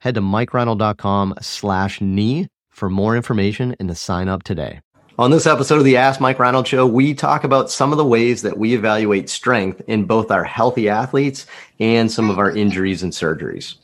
Head 0.00 0.14
to 0.14 0.20
mikereinold.com 0.20 1.34
slash 1.40 2.00
knee 2.00 2.48
for 2.70 2.90
more 2.90 3.16
information 3.16 3.76
and 3.78 3.88
to 3.88 3.94
sign 3.94 4.28
up 4.28 4.42
today. 4.42 4.80
On 5.18 5.30
this 5.30 5.46
episode 5.46 5.76
of 5.76 5.84
the 5.84 5.98
Ask 5.98 6.18
Mike 6.18 6.38
Reinold 6.38 6.66
Show, 6.66 6.86
we 6.86 7.12
talk 7.12 7.44
about 7.44 7.70
some 7.70 7.92
of 7.92 7.98
the 7.98 8.04
ways 8.06 8.40
that 8.40 8.56
we 8.56 8.72
evaluate 8.74 9.28
strength 9.28 9.82
in 9.86 10.06
both 10.06 10.30
our 10.30 10.44
healthy 10.44 10.88
athletes 10.88 11.44
and 11.78 12.10
some 12.10 12.30
of 12.30 12.38
our 12.38 12.50
injuries 12.50 13.02
and 13.02 13.12
surgeries. 13.12 13.74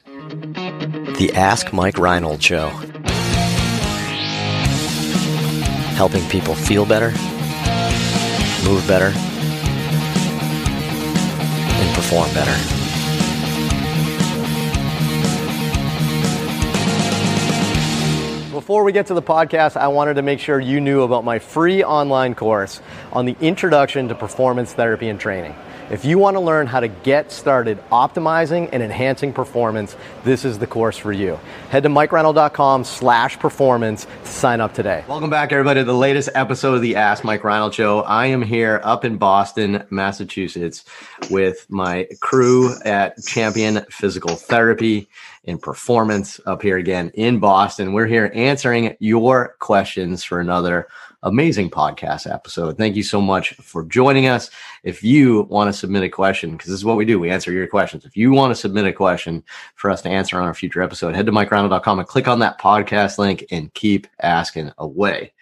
The 1.19 1.31
Ask 1.35 1.75
Mike 1.75 1.99
Reinold 1.99 2.43
Show. 2.43 2.71
Helping 5.97 6.27
people 6.31 6.55
feel 6.55 6.87
better, 6.87 7.11
move 8.67 8.89
better, 8.89 9.13
and 11.79 11.95
perform 11.95 12.33
better. 12.33 12.86
Before 18.67 18.83
we 18.83 18.91
get 18.91 19.07
to 19.07 19.15
the 19.15 19.23
podcast, 19.23 19.77
I 19.77 19.87
wanted 19.87 20.15
to 20.15 20.23
make 20.23 20.41
sure 20.41 20.59
you 20.59 20.81
knew 20.81 21.03
about 21.03 21.23
my 21.23 21.39
free 21.39 21.85
online 21.85 22.35
course 22.35 22.81
on 23.13 23.25
the 23.25 23.37
introduction 23.41 24.09
to 24.09 24.17
performance 24.17 24.73
therapy 24.73 25.09
and 25.09 25.21
training. 25.21 25.55
If 25.89 26.05
you 26.05 26.19
want 26.19 26.35
to 26.35 26.41
learn 26.41 26.67
how 26.67 26.81
to 26.81 26.89
get 26.89 27.31
started 27.31 27.79
optimizing 27.93 28.69
and 28.73 28.83
enhancing 28.83 29.33
performance, 29.33 29.95
this 30.25 30.45
is 30.45 30.59
the 30.59 30.67
course 30.67 30.97
for 30.97 31.13
you. 31.13 31.39
Head 31.71 31.85
to 31.85 31.89
mikereinold.com 31.89 32.83
slash 32.83 33.39
performance 33.39 34.05
to 34.25 34.29
sign 34.29 34.61
up 34.61 34.75
today. 34.75 35.05
Welcome 35.07 35.31
back, 35.31 35.53
everybody, 35.53 35.83
to 35.83 35.85
the 35.85 35.95
latest 35.95 36.31
episode 36.35 36.75
of 36.75 36.83
the 36.83 36.97
Ask 36.97 37.23
Mike 37.23 37.45
Reinold 37.45 37.73
Show. 37.73 38.01
I 38.01 38.27
am 38.27 38.43
here 38.43 38.81
up 38.83 39.05
in 39.05 39.17
Boston, 39.17 39.87
Massachusetts, 39.91 40.85
with 41.31 41.67
my 41.69 42.09
crew 42.21 42.75
at 42.85 43.23
Champion 43.25 43.87
Physical 43.89 44.35
Therapy 44.35 45.07
and 45.47 45.61
Performance 45.61 46.41
up 46.47 46.63
here 46.63 46.77
again 46.77 47.11
in 47.15 47.39
Boston. 47.39 47.93
We're 47.93 48.07
here 48.07 48.31
answering 48.35 48.97
your 49.01 49.57
questions 49.61 50.25
for 50.25 50.41
another 50.41 50.89
amazing 51.23 51.71
podcast 51.71 52.33
episode. 52.33 52.79
Thank 52.79 52.97
you 52.97 53.03
so 53.03 53.21
much 53.21 53.55
for 53.55 53.85
joining 53.85 54.27
us. 54.27 54.51
If 54.83 55.03
you 55.03 55.43
want 55.43 55.69
to 55.69 55.79
submit 55.79 56.03
a 56.03 56.09
question, 56.09 56.53
because 56.53 56.69
this 56.69 56.79
is 56.79 56.85
what 56.85 56.97
we 56.97 57.05
do, 57.05 57.19
we 57.19 57.31
answer 57.31 57.53
your 57.53 57.67
questions. 57.67 58.05
If 58.05 58.17
you 58.17 58.33
want 58.33 58.51
to 58.53 58.61
submit 58.61 58.87
a 58.87 58.93
question 58.93 59.43
for 59.75 59.91
us 59.91 60.03
to 60.03 60.09
answer 60.09 60.39
on 60.39 60.45
our 60.45 60.55
future 60.55 60.83
episode, 60.83 61.15
head 61.15 61.27
to 61.27 61.33
mikereinold.com 61.33 61.99
and 61.99 62.09
click 62.09 62.29
on 62.29 62.39
that 62.41 62.61
podcast 62.61 63.19
link 63.19 63.45
and 63.51 63.73
keep 63.75 64.07
asking 64.21 64.73
away. 64.79 65.33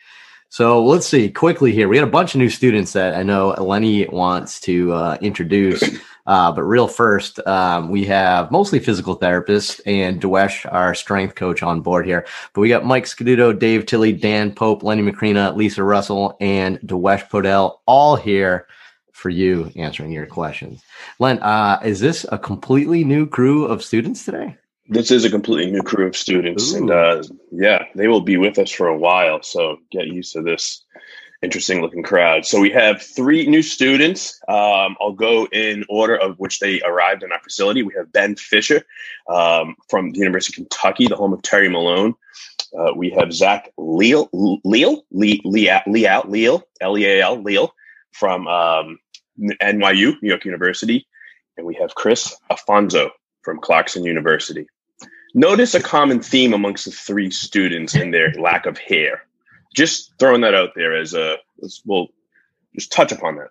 So 0.48 0.84
let's 0.84 1.06
see 1.06 1.30
quickly 1.30 1.72
here. 1.72 1.88
We 1.88 1.97
had 1.97 2.06
a 2.06 2.10
bunch 2.10 2.34
of 2.34 2.38
new 2.38 2.48
students 2.48 2.92
that 2.92 3.16
I 3.16 3.25
know 3.25 3.48
Lenny 3.58 4.06
wants 4.06 4.60
to 4.60 4.92
uh, 4.92 5.19
introduce. 5.20 5.82
Uh, 6.27 6.50
but 6.53 6.62
real 6.62 6.89
first, 6.89 7.44
um, 7.47 7.91
we 7.91 8.05
have 8.05 8.50
mostly 8.50 8.78
physical 8.78 9.19
therapists 9.19 9.80
and 9.84 10.20
Dwesh, 10.20 10.70
our 10.72 10.94
strength 10.94 11.34
coach, 11.34 11.62
on 11.62 11.81
board 11.81 12.06
here. 12.06 12.27
But 12.53 12.62
we 12.62 12.69
got 12.69 12.86
Mike 12.86 13.05
Scaduto, 13.05 13.58
Dave 13.58 13.86
Tilley, 13.86 14.12
Dan 14.12 14.55
Pope, 14.55 14.83
Lenny 14.83 15.03
Macrina, 15.03 15.55
Lisa 15.55 15.83
Russell, 15.83 16.36
and 16.41 16.81
Dwesh 16.81 17.28
Podell, 17.28 17.78
all 17.86 18.16
here 18.16 18.66
for 19.12 19.28
you 19.28 19.71
answering 19.76 20.12
your 20.12 20.26
questions. 20.26 20.82
Len, 21.19 21.38
uh, 21.41 21.81
is 21.84 22.00
this 22.00 22.27
a 22.32 22.38
completely 22.38 23.04
new 23.04 23.27
crew 23.27 23.65
of 23.66 23.82
students 23.82 24.25
today? 24.25 24.56
This 24.88 25.10
is 25.10 25.25
a 25.25 25.31
completely 25.31 25.71
new 25.71 25.82
crew 25.82 26.06
of 26.06 26.16
students, 26.16 26.75
Ooh. 26.75 26.77
and 26.77 26.91
uh, 26.91 27.22
yeah, 27.50 27.84
they 27.94 28.06
will 28.06 28.21
be 28.21 28.37
with 28.37 28.59
us 28.59 28.71
for 28.71 28.88
a 28.88 28.98
while. 28.98 29.43
So 29.43 29.78
get 29.91 30.09
used 30.09 30.32
to 30.34 30.43
this 30.43 30.84
interesting 31.44 31.81
looking 31.81 32.03
crowd. 32.03 32.47
So 32.47 32.60
we 32.60 32.71
have 32.71 33.03
three 33.03 33.47
new 33.47 33.62
students. 33.62 34.41
Um, 34.49 34.97
I'll 35.00 35.12
go 35.12 35.47
in 35.53 35.84
order 35.88 36.16
of 36.16 36.38
which 36.38 36.59
they 36.59 36.81
arrived 36.81 37.22
in 37.22 37.31
our 37.31 37.41
facility. 37.41 37.82
We 37.82 37.94
have 37.97 38.12
Ben 38.12 38.34
Fisher 38.37 38.84
um, 39.28 39.77
from 39.88 40.10
the 40.10 40.19
University 40.19 40.62
of 40.62 40.69
Kentucky, 40.69 41.06
the 41.06 41.16
home 41.16 41.33
of 41.33 41.43
Terry 41.43 41.69
Malone. 41.69 42.15
Uh, 42.77 42.93
we 42.97 43.10
have 43.10 43.33
Zach 43.33 43.71
Leal, 43.77 44.28
Leal, 44.33 45.04
Leal, 45.12 45.41
Leal, 45.87 46.22
Leal, 46.27 46.62
L-E-A-L, 46.81 47.43
Leal 47.43 47.75
from 48.12 48.49
um, 48.49 48.99
NYU, 49.38 50.21
New 50.22 50.28
York 50.28 50.44
University. 50.44 51.06
And 51.56 51.66
we 51.66 51.75
have 51.75 51.94
Chris 51.94 52.34
Afonso 52.50 53.10
from 53.43 53.60
Clarkson 53.60 54.04
University. 54.04 54.66
Notice 55.34 55.75
a 55.75 55.83
common 55.83 56.21
theme 56.21 56.54
amongst 56.54 56.84
the 56.87 56.91
three 56.91 57.31
students 57.31 57.94
in 57.94 58.10
their 58.10 58.33
lack 58.34 58.66
of 58.66 58.78
hair 58.78 59.22
just 59.74 60.12
throwing 60.18 60.40
that 60.40 60.54
out 60.54 60.70
there 60.74 60.96
as 60.96 61.14
a 61.14 61.36
we'll 61.84 62.08
just 62.74 62.92
touch 62.92 63.12
upon 63.12 63.36
that. 63.36 63.50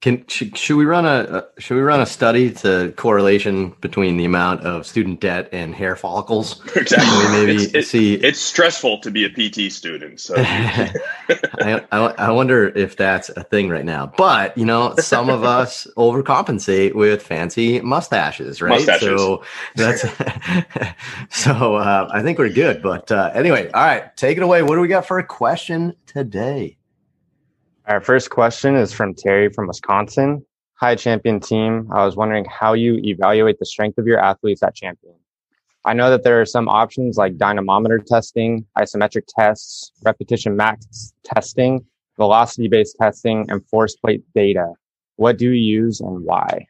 Can 0.00 0.26
should, 0.28 0.56
should 0.56 0.78
we 0.78 0.86
run 0.86 1.04
a 1.04 1.46
should 1.58 1.74
we 1.74 1.82
run 1.82 2.00
a 2.00 2.06
study 2.06 2.50
to 2.52 2.94
correlation 2.96 3.74
between 3.82 4.16
the 4.16 4.24
amount 4.24 4.62
of 4.62 4.86
student 4.86 5.20
debt 5.20 5.50
and 5.52 5.74
hair 5.74 5.94
follicles? 5.94 6.62
Exactly. 6.80 7.46
maybe 7.46 7.64
it's, 7.74 7.90
see. 7.90 8.14
It's 8.14 8.40
stressful 8.40 9.00
to 9.00 9.10
be 9.10 9.24
a 9.24 9.28
PT 9.28 9.70
student. 9.70 10.18
So 10.18 10.34
I, 10.38 10.94
I, 11.92 11.98
I 12.16 12.30
wonder 12.30 12.68
if 12.68 12.96
that's 12.96 13.28
a 13.28 13.44
thing 13.44 13.68
right 13.68 13.84
now. 13.84 14.06
But 14.06 14.56
you 14.56 14.64
know, 14.64 14.94
some 14.96 15.28
of 15.28 15.44
us 15.44 15.86
overcompensate 15.98 16.94
with 16.94 17.22
fancy 17.22 17.80
mustaches, 17.82 18.62
right? 18.62 18.70
Mustaches. 18.70 19.20
So 19.20 19.44
that's 19.74 20.04
so. 21.28 21.74
Uh, 21.74 22.08
I 22.10 22.22
think 22.22 22.38
we're 22.38 22.48
good. 22.48 22.82
But 22.82 23.12
uh, 23.12 23.30
anyway, 23.34 23.70
all 23.72 23.84
right, 23.84 24.16
take 24.16 24.38
it 24.38 24.42
away. 24.42 24.62
What 24.62 24.76
do 24.76 24.80
we 24.80 24.88
got 24.88 25.04
for 25.04 25.18
a 25.18 25.24
question 25.24 25.94
today? 26.06 26.78
Our 27.90 28.00
first 28.00 28.30
question 28.30 28.76
is 28.76 28.92
from 28.92 29.16
Terry 29.16 29.48
from 29.48 29.66
Wisconsin. 29.66 30.46
Hi, 30.74 30.94
Champion 30.94 31.40
team. 31.40 31.88
I 31.92 32.04
was 32.04 32.14
wondering 32.14 32.44
how 32.44 32.74
you 32.74 32.98
evaluate 33.02 33.58
the 33.58 33.66
strength 33.66 33.98
of 33.98 34.06
your 34.06 34.20
athletes 34.20 34.62
at 34.62 34.76
Champion. 34.76 35.16
I 35.84 35.94
know 35.94 36.08
that 36.08 36.22
there 36.22 36.40
are 36.40 36.46
some 36.46 36.68
options 36.68 37.16
like 37.16 37.36
dynamometer 37.36 37.98
testing, 37.98 38.64
isometric 38.78 39.24
tests, 39.36 39.90
repetition 40.04 40.54
max 40.54 41.12
testing, 41.24 41.84
velocity 42.16 42.68
based 42.68 42.94
testing, 42.96 43.50
and 43.50 43.66
force 43.66 43.96
plate 43.96 44.22
data. 44.36 44.72
What 45.16 45.36
do 45.36 45.46
you 45.46 45.80
use 45.82 45.98
and 46.00 46.24
why? 46.24 46.68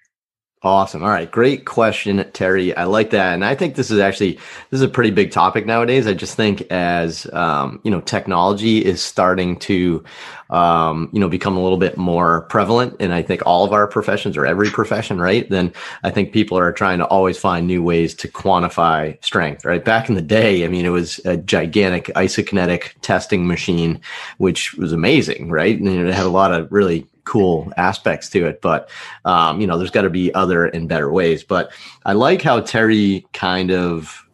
Awesome. 0.63 1.03
All 1.03 1.09
right. 1.09 1.31
Great 1.31 1.65
question, 1.65 2.23
Terry. 2.35 2.77
I 2.77 2.85
like 2.85 3.09
that. 3.11 3.33
And 3.33 3.47
I 3.47 3.55
think 3.55 3.77
this 3.77 3.91
is 3.91 3.99
actually, 3.99 4.35
this 4.69 4.79
is 4.79 4.83
a 4.83 4.89
pretty 4.89 5.11
big 5.11 5.31
topic 5.31 5.65
nowadays. 5.65 6.07
I 6.07 6.13
just 6.13 6.35
think 6.35 6.61
as, 6.71 7.27
um, 7.33 7.81
you 7.83 7.91
know, 7.91 8.03
technology 8.03 8.85
is 8.85 9.01
starting 9.01 9.59
to, 9.61 10.05
um, 10.51 11.09
you 11.15 11.21
know, 11.21 11.31
become 11.31 11.57
a 11.57 11.63
little 11.63 11.79
bit 11.79 11.97
more 11.97 12.43
prevalent. 12.43 12.95
And 13.01 13.15
I 13.15 13.23
think 13.23 13.41
all 13.47 13.65
of 13.65 13.73
our 13.73 13.87
professions 13.87 14.37
or 14.37 14.45
every 14.45 14.69
profession, 14.69 15.19
right? 15.19 15.49
Then 15.49 15.73
I 16.03 16.11
think 16.11 16.31
people 16.35 16.59
are 16.59 16.73
trying 16.73 16.99
to 16.99 17.07
always 17.07 17.39
find 17.39 17.67
new 17.67 17.83
ways 17.83 18.15
to 18.17 18.29
quantify 18.29 19.17
strength, 19.25 19.65
right? 19.65 19.83
Back 19.83 20.11
in 20.11 20.15
the 20.15 20.21
day, 20.21 20.67
I 20.67 20.69
mean, 20.69 20.85
it 20.85 20.91
was 20.91 21.21
a 21.25 21.39
gigantic 21.39 22.09
isokinetic 22.17 22.93
testing 23.01 23.47
machine, 23.47 23.99
which 24.37 24.75
was 24.75 24.93
amazing, 24.93 25.49
right? 25.49 25.81
And 25.81 25.89
it 25.89 26.13
had 26.13 26.27
a 26.27 26.29
lot 26.29 26.53
of 26.53 26.71
really 26.71 27.07
cool 27.31 27.73
aspects 27.77 28.29
to 28.31 28.47
it. 28.47 28.61
But 28.61 28.91
um, 29.25 29.61
you 29.61 29.67
know, 29.67 29.79
there's 29.79 29.93
got 29.93 30.03
to 30.03 30.11
be 30.11 30.35
other 30.35 30.67
and 30.67 30.89
better 30.89 31.13
ways. 31.13 31.45
But 31.45 31.71
I 32.05 32.13
like 32.13 32.43
how 32.43 32.61
Terry 32.61 33.25
kind 33.33 33.71
of 33.71 34.27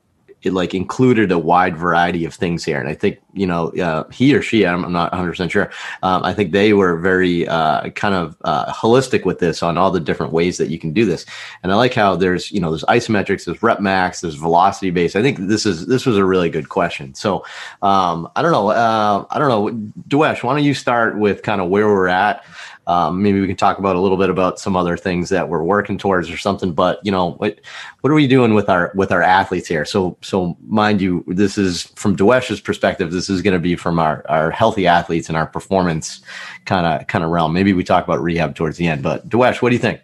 it 0.47 0.53
like 0.53 0.75
included 0.75 1.33
a 1.33 1.39
wide 1.39 1.77
variety 1.77 2.25
of 2.25 2.33
things 2.33 2.65
here. 2.65 2.79
And 2.79 2.89
I 2.89 2.95
think, 2.95 3.19
you 3.33 3.47
know, 3.47 3.69
uh, 3.71 4.09
he 4.11 4.35
or 4.35 4.43
she, 4.43 4.65
I'm, 4.65 4.85
I'm 4.85 4.93
not 4.93 5.13
100% 5.13 5.51
sure. 5.51 5.71
Um, 6.03 6.23
I 6.25 6.33
think 6.33 6.53
they 6.53 6.73
were 6.73 6.97
very 6.99 7.49
uh, 7.49 7.91
kind 7.91 8.15
of 8.15 8.37
uh, 8.45 8.73
holistic 8.73 9.25
with 9.25 9.41
this 9.41 9.63
on 9.63 9.77
all 9.77 9.91
the 9.91 10.01
different 10.01 10.33
ways 10.33 10.57
that 10.59 10.71
you 10.71 10.79
can 10.79 10.93
do 10.93 11.05
this. 11.05 11.27
And 11.63 11.73
I 11.73 11.75
like 11.75 11.95
how 11.95 12.17
there's, 12.17 12.53
you 12.53 12.61
know, 12.61 12.71
there's 12.71 12.85
isometrics, 12.85 13.45
there's 13.45 13.63
rep 13.63 13.81
max, 13.81 14.21
there's 14.21 14.37
velocity 14.37 14.91
based. 14.91 15.17
I 15.17 15.23
think 15.23 15.39
this 15.49 15.67
is, 15.67 15.87
this 15.87 16.07
was 16.07 16.17
a 16.17 16.25
really 16.25 16.49
good 16.49 16.69
question. 16.69 17.15
So 17.15 17.45
um, 17.83 18.29
I 18.37 18.43
don't 18.43 18.53
know. 18.53 18.71
Uh, 18.71 19.27
I 19.31 19.39
don't 19.39 19.49
know. 19.49 19.91
Dwesh, 20.09 20.43
why 20.43 20.55
don't 20.55 20.65
you 20.65 20.75
start 20.75 21.19
with 21.19 21.43
kind 21.43 21.61
of 21.61 21.69
where 21.69 21.89
we're 21.89 22.09
at? 22.09 22.45
Um, 22.87 23.23
maybe 23.23 23.41
we 23.41 23.47
can 23.47 23.57
talk 23.57 23.79
about 23.79 23.97
a 23.97 24.01
little 24.01 24.17
bit 24.17 24.31
about 24.31 24.61
some 24.61 24.77
other 24.77 24.97
things 24.97 25.29
that 25.31 25.49
we're 25.49 25.65
working 25.65 25.99
towards 25.99 26.31
or 26.31 26.37
something. 26.37 26.73
But 26.73 27.01
you 27.03 27.11
know, 27.11 27.33
what 27.33 27.61
what 28.01 28.11
are 28.11 28.15
we 28.15 28.29
doing 28.29 28.55
with 28.55 28.69
our 28.69 28.93
with 28.95 29.11
our 29.11 29.23
athletes 29.23 29.67
here? 29.67 29.85
So 29.85 30.17
so 30.23 30.57
mind 30.67 31.01
you, 31.01 31.25
this 31.27 31.59
is 31.59 31.83
from 31.97 32.17
Dwesh's 32.17 32.61
perspective. 32.61 33.11
This 33.11 33.29
is 33.29 33.43
going 33.43 33.55
to 33.55 33.61
be 33.61 33.77
from 33.77 33.99
our 33.99 34.25
our 34.29 34.51
healthy 34.51 34.87
athletes 34.87 35.29
and 35.29 35.37
our 35.37 35.47
performance 35.47 36.21
kind 36.65 36.87
of 36.87 37.07
kind 37.09 37.25
of 37.25 37.31
realm. 37.31 37.53
Maybe 37.53 37.73
we 37.73 37.85
talk 37.85 38.05
about 38.05 38.23
rehab 38.23 38.55
towards 38.55 38.77
the 38.77 38.87
end. 38.87 39.03
But 39.03 39.29
Dwesh, 39.29 39.63
what 39.63 39.71
do 39.71 39.75
you 39.75 39.83
think? 39.83 40.01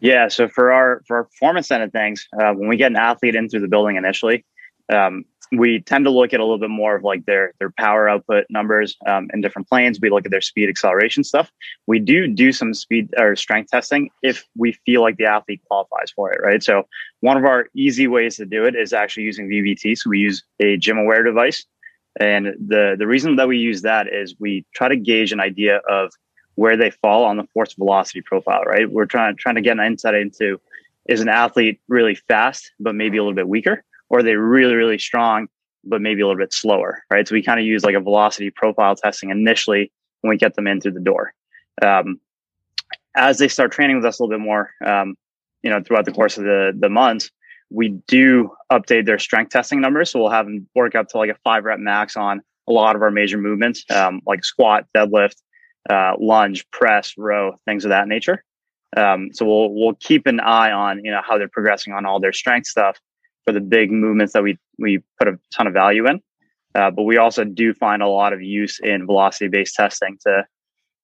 Yeah, 0.00 0.28
so 0.28 0.48
for 0.48 0.72
our 0.72 1.02
for 1.06 1.16
our 1.16 1.24
performance 1.24 1.68
side 1.68 1.80
of 1.80 1.92
things, 1.92 2.28
uh, 2.38 2.52
when 2.52 2.68
we 2.68 2.76
get 2.76 2.90
an 2.90 2.96
athlete 2.96 3.34
in 3.34 3.48
through 3.48 3.60
the 3.60 3.68
building 3.68 3.96
initially, 3.96 4.44
um, 4.92 5.24
we 5.52 5.80
tend 5.80 6.04
to 6.04 6.10
look 6.10 6.32
at 6.32 6.40
a 6.40 6.42
little 6.42 6.58
bit 6.58 6.70
more 6.70 6.96
of 6.96 7.04
like 7.04 7.24
their 7.26 7.52
their 7.58 7.72
power 7.78 8.08
output 8.08 8.46
numbers 8.50 8.96
um, 9.06 9.28
in 9.32 9.40
different 9.40 9.68
planes. 9.68 9.98
We 10.00 10.10
look 10.10 10.24
at 10.24 10.30
their 10.30 10.40
speed 10.40 10.68
acceleration 10.68 11.24
stuff. 11.24 11.50
We 11.86 11.98
do 11.98 12.26
do 12.28 12.52
some 12.52 12.74
speed 12.74 13.10
or 13.18 13.36
strength 13.36 13.70
testing 13.70 14.10
if 14.22 14.44
we 14.56 14.72
feel 14.86 15.02
like 15.02 15.16
the 15.16 15.26
athlete 15.26 15.62
qualifies 15.68 16.10
for 16.14 16.32
it, 16.32 16.40
right? 16.42 16.62
So 16.62 16.84
one 17.20 17.36
of 17.36 17.44
our 17.44 17.68
easy 17.74 18.06
ways 18.06 18.36
to 18.36 18.46
do 18.46 18.64
it 18.64 18.74
is 18.74 18.92
actually 18.92 19.24
using 19.24 19.48
VBT. 19.48 19.98
So 19.98 20.10
we 20.10 20.18
use 20.18 20.42
a 20.60 20.76
GymAware 20.78 21.24
device, 21.24 21.64
and 22.20 22.46
the 22.46 22.96
the 22.98 23.06
reason 23.06 23.36
that 23.36 23.48
we 23.48 23.58
use 23.58 23.82
that 23.82 24.12
is 24.12 24.34
we 24.38 24.64
try 24.74 24.88
to 24.88 24.96
gauge 24.96 25.32
an 25.32 25.40
idea 25.40 25.78
of 25.88 26.12
where 26.56 26.76
they 26.76 26.90
fall 26.90 27.24
on 27.24 27.36
the 27.36 27.44
force 27.52 27.74
velocity 27.74 28.20
profile, 28.20 28.62
right? 28.62 28.90
We're 28.90 29.06
trying 29.06 29.36
trying 29.36 29.56
to 29.56 29.60
get 29.60 29.78
an 29.78 29.84
insight 29.84 30.14
into 30.14 30.60
is 31.06 31.20
an 31.20 31.28
athlete 31.28 31.80
really 31.86 32.14
fast 32.14 32.72
but 32.80 32.94
maybe 32.94 33.18
a 33.18 33.22
little 33.22 33.34
bit 33.34 33.46
weaker 33.46 33.84
or 34.10 34.22
they're 34.22 34.32
they 34.32 34.36
really, 34.36 34.74
really 34.74 34.98
strong, 34.98 35.48
but 35.84 36.00
maybe 36.00 36.20
a 36.20 36.26
little 36.26 36.40
bit 36.40 36.52
slower, 36.52 37.02
right? 37.10 37.26
So 37.26 37.34
we 37.34 37.42
kind 37.42 37.60
of 37.60 37.66
use 37.66 37.84
like 37.84 37.94
a 37.94 38.00
velocity 38.00 38.50
profile 38.50 38.96
testing 38.96 39.30
initially 39.30 39.92
when 40.20 40.30
we 40.30 40.36
get 40.36 40.54
them 40.54 40.66
in 40.66 40.80
through 40.80 40.92
the 40.92 41.00
door. 41.00 41.32
Um, 41.82 42.20
as 43.16 43.38
they 43.38 43.48
start 43.48 43.72
training 43.72 43.96
with 43.96 44.04
us 44.04 44.18
a 44.18 44.22
little 44.22 44.38
bit 44.38 44.44
more, 44.44 44.70
um, 44.84 45.16
you 45.62 45.70
know, 45.70 45.82
throughout 45.82 46.04
the 46.04 46.12
course 46.12 46.36
of 46.36 46.44
the 46.44 46.72
the 46.78 46.88
months, 46.88 47.30
we 47.70 47.90
do 48.06 48.50
update 48.72 49.06
their 49.06 49.18
strength 49.18 49.50
testing 49.50 49.80
numbers. 49.80 50.10
So 50.10 50.20
we'll 50.20 50.30
have 50.30 50.46
them 50.46 50.68
work 50.74 50.94
up 50.94 51.08
to 51.08 51.18
like 51.18 51.30
a 51.30 51.36
five 51.44 51.64
rep 51.64 51.78
max 51.78 52.16
on 52.16 52.42
a 52.68 52.72
lot 52.72 52.96
of 52.96 53.02
our 53.02 53.10
major 53.10 53.38
movements, 53.38 53.84
um, 53.90 54.20
like 54.26 54.44
squat, 54.44 54.86
deadlift, 54.96 55.36
uh, 55.90 56.12
lunge, 56.18 56.68
press, 56.70 57.14
row, 57.16 57.56
things 57.66 57.84
of 57.84 57.90
that 57.90 58.08
nature. 58.08 58.44
Um, 58.96 59.30
so 59.32 59.44
we'll 59.44 59.74
we'll 59.74 59.94
keep 59.94 60.26
an 60.26 60.40
eye 60.40 60.70
on 60.70 61.04
you 61.04 61.10
know 61.10 61.20
how 61.24 61.36
they're 61.38 61.48
progressing 61.48 61.92
on 61.92 62.06
all 62.06 62.20
their 62.20 62.32
strength 62.32 62.66
stuff, 62.66 62.98
for 63.46 63.52
the 63.52 63.60
big 63.60 63.90
movements 63.90 64.32
that 64.32 64.42
we 64.42 64.58
we 64.78 65.02
put 65.18 65.28
a 65.28 65.38
ton 65.54 65.66
of 65.66 65.72
value 65.72 66.06
in. 66.08 66.20
Uh, 66.74 66.90
but 66.90 67.04
we 67.04 67.16
also 67.16 67.44
do 67.44 67.72
find 67.72 68.02
a 68.02 68.08
lot 68.08 68.32
of 68.32 68.42
use 68.42 68.80
in 68.80 69.06
velocity 69.06 69.48
based 69.48 69.76
testing 69.76 70.18
to 70.26 70.44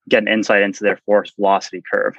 get 0.08 0.22
an 0.22 0.28
insight 0.28 0.62
into 0.62 0.82
their 0.82 0.96
force 1.06 1.32
velocity 1.36 1.82
curve. 1.92 2.16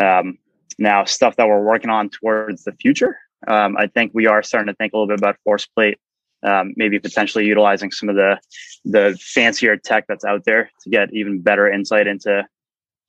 Um, 0.00 0.38
now, 0.78 1.04
stuff 1.04 1.36
that 1.36 1.48
we're 1.48 1.62
working 1.62 1.90
on 1.90 2.08
towards 2.08 2.64
the 2.64 2.72
future, 2.72 3.18
um, 3.46 3.76
I 3.76 3.86
think 3.88 4.12
we 4.14 4.26
are 4.26 4.42
starting 4.42 4.72
to 4.72 4.76
think 4.76 4.92
a 4.92 4.96
little 4.96 5.08
bit 5.08 5.18
about 5.18 5.36
force 5.44 5.66
plate, 5.66 5.98
um, 6.42 6.72
maybe 6.76 6.98
potentially 6.98 7.46
utilizing 7.46 7.90
some 7.90 8.08
of 8.08 8.16
the 8.16 8.38
the 8.84 9.18
fancier 9.20 9.76
tech 9.76 10.06
that's 10.08 10.24
out 10.24 10.44
there 10.44 10.70
to 10.82 10.90
get 10.90 11.12
even 11.12 11.40
better 11.40 11.70
insight 11.70 12.06
into 12.06 12.46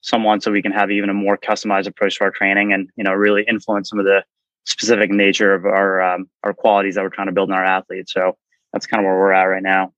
someone, 0.00 0.40
so 0.40 0.50
we 0.50 0.62
can 0.62 0.72
have 0.72 0.90
even 0.90 1.10
a 1.10 1.14
more 1.14 1.36
customized 1.36 1.86
approach 1.86 2.18
to 2.18 2.24
our 2.24 2.30
training 2.30 2.72
and 2.72 2.90
you 2.96 3.04
know 3.04 3.12
really 3.12 3.44
influence 3.48 3.90
some 3.90 3.98
of 3.98 4.04
the 4.04 4.24
specific 4.66 5.10
nature 5.10 5.54
of 5.54 5.64
our 5.64 6.00
um, 6.02 6.28
our 6.44 6.52
qualities 6.52 6.96
that 6.96 7.02
we're 7.02 7.10
trying 7.10 7.28
to 7.28 7.32
build 7.32 7.48
in 7.48 7.54
our 7.54 7.64
athletes. 7.64 8.12
So 8.12 8.36
that's 8.72 8.86
kind 8.86 9.00
of 9.00 9.06
where 9.06 9.16
we're 9.16 9.32
at 9.32 9.44
right 9.44 9.62
now. 9.62 9.92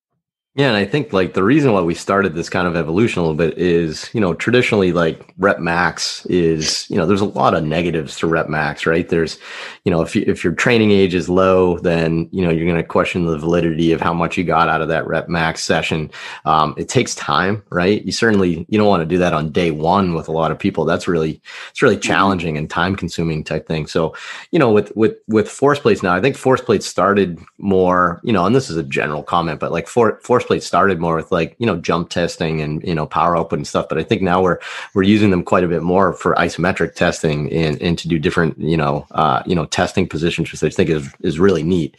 Yeah, 0.58 0.66
and 0.66 0.76
I 0.76 0.86
think 0.86 1.12
like 1.12 1.34
the 1.34 1.44
reason 1.44 1.72
why 1.72 1.82
we 1.82 1.94
started 1.94 2.34
this 2.34 2.50
kind 2.50 2.66
of 2.66 2.74
evolution 2.74 3.20
a 3.20 3.22
little 3.22 3.36
bit 3.36 3.56
is, 3.56 4.10
you 4.12 4.20
know, 4.20 4.34
traditionally 4.34 4.90
like 4.90 5.32
rep 5.38 5.60
max 5.60 6.26
is, 6.26 6.90
you 6.90 6.96
know, 6.96 7.06
there's 7.06 7.20
a 7.20 7.26
lot 7.26 7.54
of 7.54 7.62
negatives 7.62 8.16
to 8.16 8.26
rep 8.26 8.48
max, 8.48 8.84
right? 8.84 9.08
There's, 9.08 9.38
you 9.84 9.92
know, 9.92 10.02
if 10.02 10.16
you, 10.16 10.24
if 10.26 10.42
your 10.42 10.52
training 10.54 10.90
age 10.90 11.14
is 11.14 11.28
low, 11.28 11.78
then, 11.78 12.28
you 12.32 12.42
know, 12.42 12.50
you're 12.50 12.66
going 12.66 12.76
to 12.76 12.82
question 12.82 13.24
the 13.24 13.38
validity 13.38 13.92
of 13.92 14.00
how 14.00 14.12
much 14.12 14.36
you 14.36 14.42
got 14.42 14.68
out 14.68 14.82
of 14.82 14.88
that 14.88 15.06
rep 15.06 15.28
max 15.28 15.62
session. 15.62 16.10
Um, 16.44 16.74
it 16.76 16.88
takes 16.88 17.14
time, 17.14 17.62
right? 17.70 18.04
You 18.04 18.10
certainly, 18.10 18.66
you 18.68 18.78
don't 18.78 18.88
want 18.88 19.02
to 19.02 19.06
do 19.06 19.18
that 19.18 19.34
on 19.34 19.52
day 19.52 19.70
one 19.70 20.12
with 20.12 20.26
a 20.26 20.32
lot 20.32 20.50
of 20.50 20.58
people. 20.58 20.84
That's 20.84 21.06
really, 21.06 21.40
it's 21.70 21.82
really 21.82 21.98
challenging 21.98 22.58
and 22.58 22.68
time 22.68 22.96
consuming 22.96 23.44
type 23.44 23.68
thing. 23.68 23.86
So, 23.86 24.12
you 24.50 24.58
know, 24.58 24.72
with, 24.72 24.90
with, 24.96 25.18
with 25.28 25.48
force 25.48 25.78
plates 25.78 26.02
now, 26.02 26.16
I 26.16 26.20
think 26.20 26.36
force 26.36 26.60
plates 26.60 26.84
started 26.84 27.38
more, 27.58 28.20
you 28.24 28.32
know, 28.32 28.44
and 28.44 28.56
this 28.56 28.68
is 28.68 28.76
a 28.76 28.82
general 28.82 29.22
comment, 29.22 29.60
but 29.60 29.70
like 29.70 29.86
for, 29.86 30.18
force 30.22 30.47
started 30.62 30.98
more 30.98 31.16
with 31.16 31.30
like 31.30 31.54
you 31.58 31.66
know 31.66 31.76
jump 31.76 32.08
testing 32.10 32.60
and 32.60 32.82
you 32.82 32.94
know 32.94 33.06
power 33.06 33.36
output 33.36 33.58
and 33.58 33.66
stuff 33.66 33.88
but 33.88 33.98
i 33.98 34.02
think 34.02 34.22
now 34.22 34.42
we're 34.42 34.58
we're 34.94 35.02
using 35.02 35.30
them 35.30 35.42
quite 35.42 35.64
a 35.64 35.68
bit 35.68 35.82
more 35.82 36.12
for 36.12 36.34
isometric 36.36 36.94
testing 36.94 37.52
and 37.52 37.80
and 37.82 37.98
to 37.98 38.08
do 38.08 38.18
different 38.18 38.58
you 38.58 38.76
know 38.76 39.06
uh, 39.12 39.42
you 39.46 39.54
know 39.54 39.66
testing 39.66 40.08
positions 40.08 40.50
which 40.50 40.64
i 40.64 40.74
think 40.74 40.90
is 40.90 41.08
is 41.20 41.38
really 41.38 41.62
neat 41.62 41.96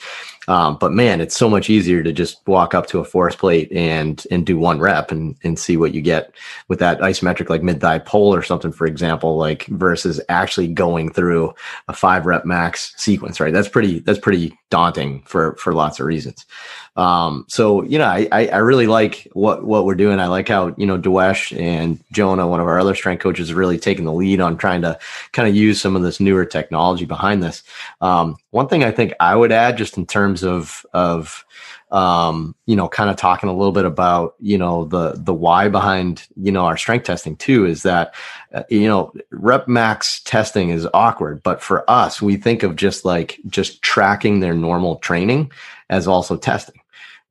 um, 0.50 0.78
but 0.78 0.92
man, 0.92 1.22
it's 1.22 1.38
so 1.38 1.48
much 1.48 1.70
easier 1.70 2.02
to 2.02 2.12
just 2.12 2.42
walk 2.48 2.74
up 2.74 2.88
to 2.88 3.00
a 3.00 3.06
force 3.06 3.36
plate 3.36 3.72
and 3.72 4.26
and 4.32 4.48
do 4.48 4.58
one 4.58 4.80
rep 4.80 5.12
and 5.12 5.36
and 5.44 5.60
see 5.60 5.78
what 5.78 5.94
you 5.94 6.02
get 6.02 6.34
with 6.70 6.80
that 6.80 7.00
isometric 7.02 7.52
like 7.52 7.62
mid 7.62 7.80
thigh 7.80 8.00
pull 8.00 8.34
or 8.34 8.42
something, 8.42 8.72
for 8.72 8.88
example, 8.88 9.38
like 9.38 9.68
versus 9.68 10.20
actually 10.28 10.68
going 10.68 11.12
through 11.12 11.54
a 11.88 11.94
five 11.94 12.26
rep 12.26 12.46
max 12.46 12.96
sequence, 12.98 13.40
right? 13.40 13.54
That's 13.54 13.70
pretty 13.70 14.00
that's 14.00 14.18
pretty 14.18 14.58
daunting 14.72 15.22
for 15.22 15.56
for 15.58 15.72
lots 15.72 16.00
of 16.00 16.08
reasons. 16.08 16.48
Um, 16.96 17.46
so 17.48 17.84
you 17.84 18.00
know, 18.00 18.08
I 18.08 18.28
really 18.46 18.88
like 18.88 19.28
what 19.34 19.64
what 19.66 19.86
we're 19.86 19.96
doing. 19.96 20.20
I 20.20 20.28
like 20.28 20.48
how 20.48 20.74
you 20.78 20.86
know 20.86 20.98
Dewesh 20.98 21.58
and 21.60 22.04
Jonah, 22.12 22.48
one 22.48 22.60
of 22.60 22.68
our 22.68 22.80
other 22.80 22.96
strength 22.96 23.22
coaches, 23.22 23.54
really 23.54 23.78
taking 23.78 24.06
the 24.06 24.14
lead 24.14 24.42
on 24.42 24.58
trying 24.58 24.82
to 24.82 24.98
kind 25.32 25.48
of 25.48 25.56
use 25.56 25.80
some 25.82 25.96
of 25.96 26.02
this 26.02 26.20
newer 26.20 26.46
technology 26.46 27.06
behind 27.06 27.44
this. 27.44 27.64
Um, 28.02 28.38
one 28.52 28.68
thing 28.68 28.84
I 28.84 28.92
think 28.92 29.14
I 29.20 29.36
would 29.36 29.52
add, 29.52 29.78
just 29.78 29.98
in 29.98 30.06
terms 30.06 30.44
of 30.44 30.86
of 30.94 31.46
um, 31.92 32.56
you 32.68 32.76
know, 32.76 32.88
kind 32.88 33.10
of 33.10 33.16
talking 33.16 33.50
a 33.50 33.56
little 33.56 33.72
bit 33.72 33.86
about 33.86 34.36
you 34.40 34.58
know 34.58 34.86
the 34.86 35.14
the 35.18 35.34
why 35.34 35.70
behind 35.70 36.28
you 36.36 36.52
know 36.52 36.66
our 36.66 36.78
strength 36.78 37.06
testing 37.06 37.36
too, 37.36 37.66
is 37.66 37.84
that 37.84 38.14
uh, 38.54 38.64
you 38.70 38.88
know 38.88 39.12
rep 39.32 39.68
max 39.68 40.22
testing 40.22 40.70
is 40.70 40.88
awkward, 40.94 41.42
but 41.42 41.62
for 41.62 41.90
us, 41.90 42.22
we 42.22 42.38
think 42.38 42.64
of 42.64 42.76
just 42.76 43.06
like 43.06 43.40
just 43.48 43.82
tracking 43.82 44.40
their 44.40 44.54
normal 44.54 44.98
training 44.98 45.52
as 45.90 46.08
also 46.08 46.38
testing 46.38 46.79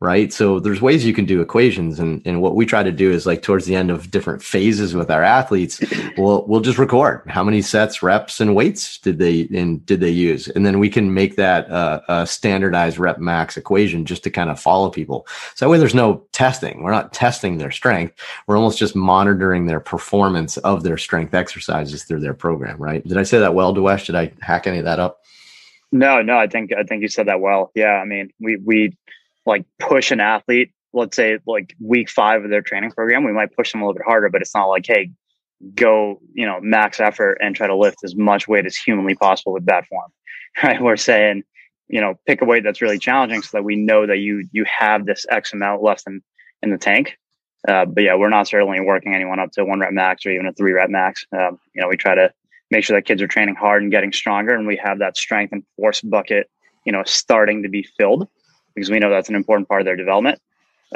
right? 0.00 0.32
So 0.32 0.60
there's 0.60 0.80
ways 0.80 1.04
you 1.04 1.12
can 1.12 1.24
do 1.24 1.40
equations, 1.40 1.98
and 1.98 2.22
and 2.24 2.40
what 2.40 2.54
we 2.54 2.66
try 2.66 2.82
to 2.82 2.92
do 2.92 3.10
is 3.10 3.26
like 3.26 3.42
towards 3.42 3.66
the 3.66 3.74
end 3.74 3.90
of 3.90 4.10
different 4.10 4.42
phases 4.42 4.94
with 4.94 5.10
our 5.10 5.22
athletes, 5.22 5.80
we'll 6.16 6.46
we'll 6.46 6.60
just 6.60 6.78
record 6.78 7.22
how 7.26 7.42
many 7.42 7.62
sets, 7.62 8.02
reps, 8.02 8.40
and 8.40 8.54
weights 8.54 8.98
did 8.98 9.18
they 9.18 9.48
and 9.52 9.84
did 9.86 10.00
they 10.00 10.10
use, 10.10 10.48
and 10.48 10.64
then 10.64 10.78
we 10.78 10.88
can 10.88 11.14
make 11.14 11.36
that 11.36 11.68
uh, 11.70 12.00
a 12.08 12.26
standardized 12.26 12.98
rep 12.98 13.18
max 13.18 13.56
equation 13.56 14.04
just 14.04 14.22
to 14.22 14.30
kind 14.30 14.50
of 14.50 14.60
follow 14.60 14.88
people. 14.88 15.26
So 15.56 15.64
that 15.64 15.70
way, 15.70 15.78
there's 15.78 15.94
no 15.94 16.24
testing. 16.32 16.82
We're 16.82 16.92
not 16.92 17.12
testing 17.12 17.58
their 17.58 17.72
strength. 17.72 18.14
We're 18.46 18.56
almost 18.56 18.78
just 18.78 18.94
monitoring 18.94 19.66
their 19.66 19.80
performance 19.80 20.58
of 20.58 20.84
their 20.84 20.98
strength 20.98 21.34
exercises 21.34 22.04
through 22.04 22.20
their 22.20 22.34
program, 22.34 22.78
right? 22.78 23.06
Did 23.06 23.18
I 23.18 23.24
say 23.24 23.38
that 23.38 23.54
well, 23.54 23.74
Dewesh? 23.74 24.06
Did 24.06 24.14
I 24.14 24.32
hack 24.40 24.68
any 24.68 24.78
of 24.78 24.84
that 24.84 25.00
up? 25.00 25.22
No, 25.90 26.22
no, 26.22 26.38
I 26.38 26.46
think 26.46 26.70
I 26.72 26.84
think 26.84 27.02
you 27.02 27.08
said 27.08 27.26
that 27.26 27.40
well. 27.40 27.72
Yeah, 27.74 27.94
I 27.94 28.04
mean, 28.04 28.30
we 28.38 28.56
we 28.56 28.96
like 29.48 29.64
push 29.80 30.12
an 30.12 30.20
athlete, 30.20 30.72
let's 30.92 31.16
say 31.16 31.38
like 31.46 31.74
week 31.80 32.08
five 32.08 32.44
of 32.44 32.50
their 32.50 32.62
training 32.62 32.92
program, 32.92 33.24
we 33.24 33.32
might 33.32 33.54
push 33.56 33.72
them 33.72 33.80
a 33.80 33.84
little 33.84 33.98
bit 33.98 34.06
harder, 34.06 34.28
but 34.28 34.42
it's 34.42 34.54
not 34.54 34.66
like, 34.66 34.86
hey, 34.86 35.10
go, 35.74 36.20
you 36.34 36.46
know, 36.46 36.60
max 36.60 37.00
effort 37.00 37.38
and 37.40 37.56
try 37.56 37.66
to 37.66 37.74
lift 37.74 37.98
as 38.04 38.14
much 38.14 38.46
weight 38.46 38.66
as 38.66 38.76
humanly 38.76 39.14
possible 39.14 39.52
with 39.52 39.66
that 39.66 39.86
form. 39.86 40.10
Right. 40.62 40.82
We're 40.82 40.96
saying, 40.96 41.44
you 41.86 42.00
know, 42.00 42.18
pick 42.26 42.42
a 42.42 42.44
weight 42.44 42.64
that's 42.64 42.82
really 42.82 42.98
challenging 42.98 43.42
so 43.42 43.58
that 43.58 43.62
we 43.62 43.76
know 43.76 44.06
that 44.06 44.18
you 44.18 44.44
you 44.50 44.64
have 44.64 45.06
this 45.06 45.24
X 45.30 45.52
amount 45.52 45.84
left 45.84 46.02
in, 46.08 46.20
in 46.62 46.70
the 46.70 46.78
tank. 46.78 47.16
Uh, 47.68 47.84
but 47.84 48.02
yeah, 48.02 48.16
we're 48.16 48.28
not 48.28 48.48
certainly 48.48 48.80
working 48.80 49.14
anyone 49.14 49.38
up 49.38 49.52
to 49.52 49.64
one 49.64 49.78
rep 49.78 49.92
max 49.92 50.26
or 50.26 50.30
even 50.30 50.46
a 50.46 50.52
three 50.54 50.72
rep 50.72 50.90
max. 50.90 51.24
Um, 51.32 51.60
you 51.74 51.82
know, 51.82 51.86
we 51.86 51.96
try 51.96 52.16
to 52.16 52.32
make 52.72 52.82
sure 52.82 52.96
that 52.96 53.06
kids 53.06 53.22
are 53.22 53.28
training 53.28 53.54
hard 53.54 53.82
and 53.82 53.92
getting 53.92 54.12
stronger, 54.12 54.52
and 54.52 54.66
we 54.66 54.80
have 54.82 54.98
that 54.98 55.16
strength 55.16 55.52
and 55.52 55.62
force 55.76 56.00
bucket, 56.00 56.50
you 56.84 56.90
know, 56.90 57.04
starting 57.04 57.62
to 57.62 57.68
be 57.68 57.86
filled 57.96 58.26
because 58.78 58.90
we 58.90 58.98
know 58.98 59.10
that's 59.10 59.28
an 59.28 59.34
important 59.34 59.68
part 59.68 59.80
of 59.80 59.84
their 59.84 59.96
development. 59.96 60.40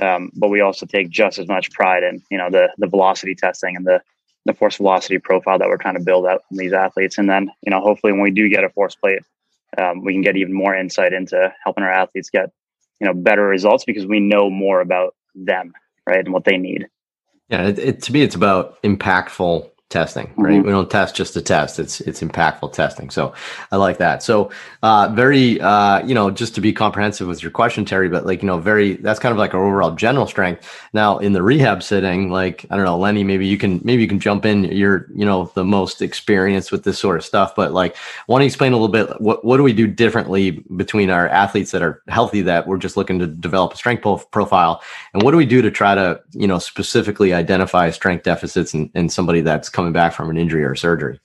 Um, 0.00 0.30
but 0.34 0.48
we 0.48 0.60
also 0.60 0.86
take 0.86 1.10
just 1.10 1.38
as 1.38 1.48
much 1.48 1.70
pride 1.70 2.02
in 2.02 2.22
you 2.30 2.38
know 2.38 2.50
the 2.50 2.70
the 2.78 2.86
velocity 2.86 3.34
testing 3.34 3.76
and 3.76 3.86
the 3.86 4.02
the 4.44 4.54
force 4.54 4.76
velocity 4.76 5.18
profile 5.18 5.58
that 5.58 5.68
we're 5.68 5.76
trying 5.76 5.96
to 5.96 6.02
build 6.02 6.26
out 6.26 6.42
in 6.50 6.56
these 6.56 6.72
athletes. 6.72 7.18
And 7.18 7.28
then 7.28 7.50
you 7.62 7.70
know 7.70 7.80
hopefully 7.80 8.12
when 8.12 8.22
we 8.22 8.30
do 8.30 8.48
get 8.48 8.64
a 8.64 8.70
force 8.70 8.94
plate, 8.94 9.22
um, 9.76 10.02
we 10.02 10.12
can 10.12 10.22
get 10.22 10.36
even 10.36 10.54
more 10.54 10.74
insight 10.74 11.12
into 11.12 11.52
helping 11.62 11.84
our 11.84 11.92
athletes 11.92 12.30
get 12.30 12.50
you 13.00 13.06
know 13.06 13.14
better 13.14 13.46
results 13.46 13.84
because 13.84 14.06
we 14.06 14.20
know 14.20 14.48
more 14.48 14.80
about 14.80 15.14
them 15.34 15.74
right 16.06 16.24
and 16.24 16.32
what 16.32 16.44
they 16.44 16.56
need. 16.56 16.88
Yeah, 17.48 17.68
it, 17.68 17.78
it, 17.78 18.02
to 18.04 18.12
me, 18.12 18.22
it's 18.22 18.34
about 18.34 18.82
impactful 18.82 19.71
testing, 19.92 20.32
right? 20.37 20.54
Mm-hmm. 20.54 20.66
We 20.66 20.72
don't 20.72 20.90
test 20.90 21.14
just 21.14 21.34
to 21.34 21.42
test. 21.42 21.78
It's 21.78 22.00
it's 22.00 22.20
impactful 22.20 22.72
testing. 22.72 23.11
So 23.11 23.34
I 23.70 23.76
like 23.76 23.99
that. 23.99 24.22
So 24.22 24.50
uh, 24.82 25.12
very 25.14 25.61
uh, 25.61 26.04
you 26.04 26.14
know 26.14 26.30
just 26.30 26.54
to 26.56 26.61
be 26.61 26.72
comprehensive 26.72 27.28
with 27.28 27.42
your 27.42 27.52
question, 27.52 27.84
Terry, 27.84 28.08
but 28.08 28.26
like 28.26 28.42
you 28.42 28.46
know 28.46 28.58
very 28.58 28.94
that's 28.94 29.20
kind 29.20 29.32
of 29.32 29.38
like 29.38 29.54
our 29.54 29.64
overall 29.64 29.92
general 29.92 30.26
strength. 30.26 30.68
Now 30.92 31.18
in 31.18 31.34
the 31.34 31.42
rehab 31.42 31.82
setting, 31.82 32.30
like 32.30 32.66
I 32.70 32.76
don't 32.76 32.87
know, 32.87 32.99
Lenny, 32.99 33.22
maybe 33.22 33.46
you 33.46 33.58
can 33.58 33.80
maybe 33.84 34.02
you 34.02 34.08
can 34.08 34.18
jump 34.18 34.44
in. 34.46 34.64
You're 34.64 35.06
you 35.14 35.25
know 35.25 35.52
the 35.54 35.64
most 35.64 36.02
experienced 36.02 36.72
with 36.72 36.84
this 36.84 36.99
sort 36.99 37.18
of 37.18 37.25
stuff, 37.25 37.54
but 37.54 37.72
like 37.72 37.96
want 38.26 38.42
to 38.42 38.46
explain 38.46 38.72
a 38.72 38.76
little 38.76 38.88
bit 38.88 39.20
what 39.20 39.44
what 39.44 39.58
do 39.58 39.62
we 39.62 39.72
do 39.75 39.87
differently 39.87 40.52
between 40.75 41.11
our 41.11 41.28
athletes 41.28 41.70
that 41.72 41.82
are 41.82 42.02
healthy 42.08 42.40
that 42.42 42.66
we're 42.66 42.78
just 42.78 42.96
looking 42.96 43.18
to 43.18 43.26
develop 43.26 43.75
a 43.75 43.76
strength 43.76 44.02
profile, 44.30 44.82
and 45.12 45.22
what 45.22 45.32
do 45.32 45.37
we 45.37 45.46
do 45.46 45.61
to 45.61 45.70
try 45.70 45.94
to 45.94 46.20
you 46.32 46.46
know 46.46 46.58
specifically 46.58 47.34
identify 47.34 47.90
strength 47.90 48.25
deficits 48.25 48.72
in, 48.72 48.90
in 48.94 49.08
somebody 49.08 49.42
that's 49.42 49.68
coming 49.68 49.81
coming 49.82 49.92
back 49.92 50.12
from 50.12 50.30
an 50.30 50.36
injury 50.36 50.62
or 50.62 50.76
surgery? 50.76 51.18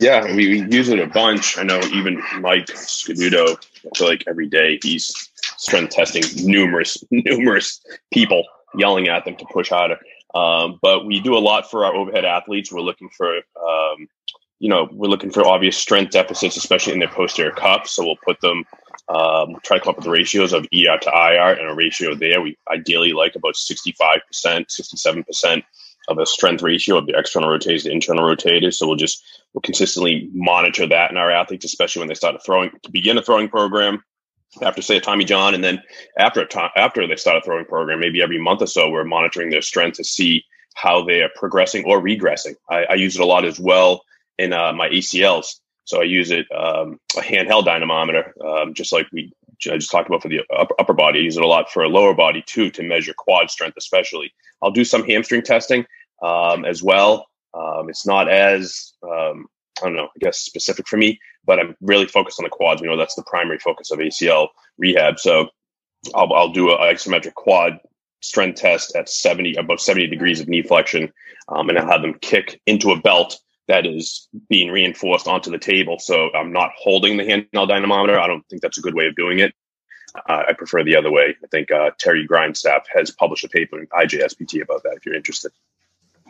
Yeah, 0.00 0.24
we, 0.24 0.62
we 0.62 0.74
use 0.74 0.88
it 0.88 0.98
a 0.98 1.06
bunch. 1.06 1.58
I 1.58 1.62
know 1.64 1.78
even 1.92 2.22
Mike 2.40 2.66
Scaduto, 2.66 3.56
I 3.56 3.96
feel 3.96 4.08
like 4.08 4.24
every 4.26 4.48
day 4.48 4.78
he's 4.82 5.30
strength 5.58 5.94
testing 5.94 6.24
numerous, 6.46 7.04
numerous 7.10 7.84
people 8.10 8.44
yelling 8.74 9.08
at 9.08 9.26
them 9.26 9.36
to 9.36 9.44
push 9.52 9.68
harder. 9.68 9.98
Um, 10.34 10.78
but 10.82 11.04
we 11.04 11.20
do 11.20 11.36
a 11.36 11.38
lot 11.38 11.70
for 11.70 11.84
our 11.84 11.94
overhead 11.94 12.24
athletes. 12.24 12.72
We're 12.72 12.80
looking 12.80 13.10
for, 13.10 13.36
um, 13.36 14.08
you 14.58 14.68
know, 14.70 14.88
we're 14.90 15.08
looking 15.08 15.30
for 15.30 15.46
obvious 15.46 15.76
strength 15.76 16.12
deficits, 16.12 16.56
especially 16.56 16.94
in 16.94 16.98
their 16.98 17.08
posterior 17.08 17.52
cuff. 17.52 17.86
So 17.86 18.02
we'll 18.02 18.16
put 18.24 18.40
them, 18.40 18.64
um, 19.10 19.56
try 19.62 19.76
to 19.76 19.84
come 19.84 19.90
up 19.90 19.96
with 19.96 20.06
the 20.06 20.10
ratios 20.10 20.54
of 20.54 20.64
ER 20.74 20.98
to 21.02 21.10
IR 21.10 21.52
and 21.52 21.70
a 21.70 21.74
ratio 21.74 22.14
there. 22.14 22.40
We 22.40 22.56
ideally 22.72 23.12
like 23.12 23.36
about 23.36 23.54
65%, 23.54 23.92
67% 24.32 25.62
of 26.08 26.18
a 26.18 26.26
strength 26.26 26.62
ratio 26.62 26.98
of 26.98 27.06
the 27.06 27.18
external 27.18 27.48
rotators 27.48 27.84
to 27.84 27.90
internal 27.90 28.24
rotators. 28.24 28.74
So 28.74 28.86
we'll 28.86 28.96
just, 28.96 29.24
we'll 29.52 29.62
consistently 29.62 30.28
monitor 30.32 30.86
that 30.86 31.10
in 31.10 31.16
our 31.16 31.30
athletes, 31.30 31.64
especially 31.64 32.00
when 32.00 32.08
they 32.08 32.14
start 32.14 32.34
a 32.34 32.38
throwing, 32.40 32.70
to 32.82 32.90
begin 32.90 33.18
a 33.18 33.22
throwing 33.22 33.48
program 33.48 34.02
after 34.62 34.82
say 34.82 34.96
a 34.96 35.00
Tommy 35.00 35.24
John, 35.24 35.54
and 35.54 35.64
then 35.64 35.82
after 36.18 36.42
a 36.42 36.48
to- 36.48 36.70
after 36.76 37.06
they 37.06 37.16
start 37.16 37.38
a 37.38 37.40
throwing 37.40 37.64
program, 37.64 38.00
maybe 38.00 38.22
every 38.22 38.40
month 38.40 38.62
or 38.62 38.66
so, 38.66 38.90
we're 38.90 39.04
monitoring 39.04 39.50
their 39.50 39.62
strength 39.62 39.96
to 39.96 40.04
see 40.04 40.44
how 40.74 41.04
they 41.04 41.22
are 41.22 41.30
progressing 41.36 41.84
or 41.84 42.00
regressing. 42.00 42.54
I, 42.68 42.84
I 42.84 42.94
use 42.94 43.16
it 43.16 43.22
a 43.22 43.26
lot 43.26 43.44
as 43.44 43.58
well 43.58 44.02
in 44.38 44.52
uh, 44.52 44.72
my 44.72 44.88
ACLs. 44.88 45.60
So 45.84 46.00
I 46.00 46.04
use 46.04 46.30
it 46.30 46.46
um, 46.52 46.98
a 47.16 47.20
handheld 47.20 47.66
dynamometer, 47.66 48.34
um, 48.44 48.74
just 48.74 48.92
like 48.92 49.06
we 49.12 49.32
I 49.70 49.76
just 49.76 49.90
talked 49.90 50.08
about 50.08 50.22
for 50.22 50.28
the 50.28 50.40
upper, 50.78 50.92
body. 50.92 51.20
I 51.20 51.22
use 51.22 51.36
it 51.36 51.42
a 51.42 51.46
lot 51.46 51.70
for 51.70 51.82
a 51.82 51.88
lower 51.88 52.14
body 52.14 52.42
too 52.46 52.70
to 52.70 52.82
measure 52.82 53.14
quad 53.16 53.50
strength, 53.50 53.76
especially. 53.76 54.32
I'll 54.62 54.70
do 54.70 54.84
some 54.84 55.04
hamstring 55.04 55.42
testing 55.42 55.86
um, 56.22 56.64
as 56.64 56.82
well. 56.82 57.26
Um, 57.54 57.88
it's 57.88 58.06
not 58.06 58.28
as 58.28 58.92
um, 59.02 59.46
I 59.80 59.86
don't 59.86 59.96
know, 59.96 60.06
I 60.06 60.18
guess 60.20 60.38
specific 60.38 60.86
for 60.86 60.96
me, 60.96 61.18
but 61.44 61.58
I'm 61.58 61.76
really 61.80 62.06
focused 62.06 62.38
on 62.38 62.44
the 62.44 62.50
quads. 62.50 62.80
We 62.80 62.88
know 62.88 62.96
that's 62.96 63.14
the 63.14 63.24
primary 63.24 63.58
focus 63.58 63.90
of 63.90 63.98
ACL 63.98 64.48
rehab. 64.78 65.18
So 65.18 65.48
I'll, 66.14 66.32
I'll 66.32 66.52
do 66.52 66.70
an 66.70 66.78
isometric 66.78 67.34
quad 67.34 67.78
strength 68.20 68.60
test 68.60 68.94
at 68.96 69.08
70, 69.08 69.56
about 69.56 69.80
70 69.80 70.06
degrees 70.06 70.40
of 70.40 70.48
knee 70.48 70.62
flexion. 70.62 71.12
Um, 71.48 71.68
and 71.68 71.78
I'll 71.78 71.90
have 71.90 72.02
them 72.02 72.14
kick 72.20 72.60
into 72.66 72.90
a 72.90 73.00
belt 73.00 73.38
that 73.68 73.86
is 73.86 74.28
being 74.48 74.70
reinforced 74.70 75.26
onto 75.26 75.50
the 75.50 75.58
table. 75.58 75.98
So 75.98 76.30
I'm 76.34 76.52
not 76.52 76.72
holding 76.76 77.16
the 77.16 77.24
handheld 77.24 77.68
dynamometer. 77.68 78.18
I 78.18 78.26
don't 78.26 78.46
think 78.48 78.62
that's 78.62 78.78
a 78.78 78.82
good 78.82 78.94
way 78.94 79.06
of 79.06 79.16
doing 79.16 79.38
it. 79.38 79.54
Uh, 80.28 80.44
I 80.48 80.52
prefer 80.52 80.84
the 80.84 80.96
other 80.96 81.10
way. 81.10 81.34
I 81.42 81.46
think 81.48 81.72
uh, 81.72 81.90
Terry 81.98 82.26
Grindstaff 82.26 82.86
has 82.94 83.10
published 83.10 83.44
a 83.44 83.48
paper 83.48 83.80
in 83.80 83.86
IJSPT 83.88 84.62
about 84.62 84.82
that 84.84 84.94
if 84.96 85.06
you're 85.06 85.14
interested. 85.14 85.50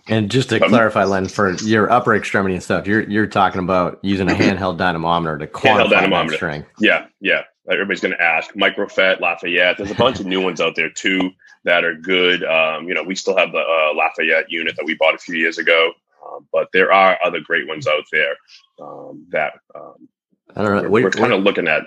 And 0.07 0.31
just 0.31 0.51
to 0.51 0.63
um, 0.63 0.69
clarify, 0.69 1.05
Len, 1.05 1.29
for 1.29 1.53
your 1.63 1.91
upper 1.91 2.15
extremity 2.15 2.55
and 2.55 2.63
stuff, 2.63 2.87
you're 2.87 3.03
you're 3.03 3.27
talking 3.27 3.61
about 3.61 3.99
using 4.03 4.31
a 4.31 4.35
handheld 4.35 4.77
dynamometer 4.77 5.39
to 5.39 5.47
quantify 5.47 5.91
dynamometer. 5.91 6.37
strength. 6.37 6.69
Yeah, 6.79 7.07
yeah. 7.21 7.43
Everybody's 7.71 8.01
going 8.01 8.13
to 8.13 8.23
ask 8.23 8.53
Microfet, 8.53 9.21
Lafayette. 9.21 9.79
There's 9.79 9.91
a 9.91 9.95
bunch 9.95 10.21
of 10.21 10.27
new 10.27 10.43
ones 10.43 10.61
out 10.61 10.77
there 10.77 10.91
too 10.91 11.31
that 11.65 11.85
are 11.85 11.95
good. 11.95 12.45
Um, 12.45 12.87
you 12.87 12.93
know, 12.93 13.03
we 13.03 13.15
still 13.15 13.37
have 13.37 13.53
the 13.53 13.59
uh, 13.59 13.95
Lafayette 13.95 14.51
unit 14.51 14.77
that 14.77 14.85
we 14.85 14.95
bought 14.95 15.15
a 15.15 15.19
few 15.19 15.37
years 15.37 15.57
ago, 15.57 15.93
um, 16.35 16.47
but 16.53 16.69
there 16.73 16.93
are 16.93 17.19
other 17.25 17.41
great 17.41 17.67
ones 17.69 17.87
out 17.87 18.05
there 18.13 18.37
um, 18.81 19.27
that 19.31 19.55
um, 19.75 20.09
I 20.57 20.63
don't 20.63 20.83
know. 20.83 20.89
We're, 20.89 21.05
we're 21.05 21.11
kind 21.11 21.33
of 21.33 21.43
looking 21.43 21.69
at 21.69 21.85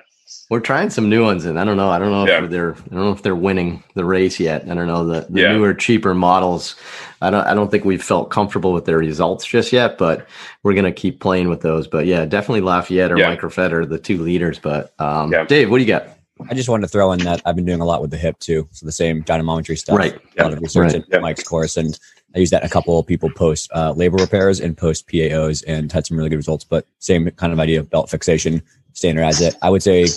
we're 0.50 0.60
trying 0.60 0.90
some 0.90 1.10
new 1.10 1.24
ones, 1.24 1.46
and 1.46 1.58
I 1.58 1.64
don't 1.64 1.78
know. 1.78 1.90
I 1.90 2.00
don't 2.00 2.12
know 2.12 2.28
yeah. 2.28 2.44
if 2.44 2.50
they're. 2.50 2.74
I 2.74 2.96
don't 2.96 3.06
know 3.06 3.12
if 3.12 3.22
they're 3.22 3.36
winning 3.36 3.84
the 3.96 4.04
race 4.04 4.40
yet. 4.40 4.64
I 4.70 4.74
don't 4.74 4.88
know 4.88 5.06
the, 5.06 5.26
the 5.30 5.42
yeah. 5.42 5.54
newer, 5.54 5.74
cheaper 5.74 6.14
models. 6.14 6.76
I 7.22 7.30
don't. 7.30 7.46
I 7.46 7.54
don't 7.54 7.72
think 7.72 7.86
we've 7.86 8.04
felt 8.04 8.30
comfortable 8.30 8.74
with 8.74 8.86
their 8.86 8.98
results 8.98 9.46
just 9.46 9.72
yet, 9.72 9.98
but 9.98 10.28
we're 10.64 10.74
gonna 10.74 10.92
keep 10.92 11.22
playing 11.22 11.48
with 11.48 11.62
those. 11.62 11.88
But 11.88 12.08
yeah, 12.08 12.26
definitely 12.26 12.62
Lafayette 12.62 13.12
or 13.12 13.18
yeah. 13.18 13.36
Microfet 13.36 13.72
are 13.72 13.86
the 13.86 14.00
two 14.00 14.22
leaders. 14.22 14.60
But 14.60 14.94
um. 15.00 15.32
Dave, 15.48 15.70
what 15.70 15.78
do 15.78 15.84
you 15.84 15.88
got? 15.88 16.17
I 16.50 16.54
just 16.54 16.70
wanted 16.70 16.84
to 16.84 16.88
throw 16.90 17.12
in 17.12 17.20
that 17.20 17.42
I've 17.46 17.56
been 17.56 17.66
doing 17.66 17.82
a 17.82 17.86
lot 17.86 18.02
with 18.02 18.12
the 18.12 18.18
hip 18.18 18.40
too. 18.40 18.68
So 18.72 18.86
the 18.86 18.92
same 18.92 19.24
dynamometry 19.24 19.78
stuff. 19.78 19.98
Right. 19.98 20.20
A 20.38 20.44
lot 20.44 20.54
of 20.54 20.60
research 20.62 20.94
right. 20.94 21.04
in 21.10 21.22
Mike's 21.22 21.44
course, 21.44 21.78
and 21.78 21.98
I 22.36 22.40
use 22.40 22.50
that 22.52 22.64
in 22.64 22.68
a 22.68 22.70
couple 22.70 23.00
of 23.00 23.08
people 23.08 23.30
post 23.32 23.70
uh, 23.74 23.94
labral 23.94 24.20
repairs 24.20 24.60
and 24.60 24.78
post 24.78 25.08
PAOs, 25.08 25.64
and 25.68 25.92
had 25.92 26.06
some 26.06 26.18
really 26.18 26.30
good 26.30 26.38
results. 26.38 26.64
But 26.64 26.86
same 27.00 27.30
kind 27.32 27.54
of 27.54 27.60
idea 27.60 27.80
of 27.80 27.90
belt 27.90 28.10
fixation, 28.10 28.62
standardize 28.94 29.42
it. 29.42 29.56
I 29.62 29.70
would 29.70 29.84
say 29.84 30.08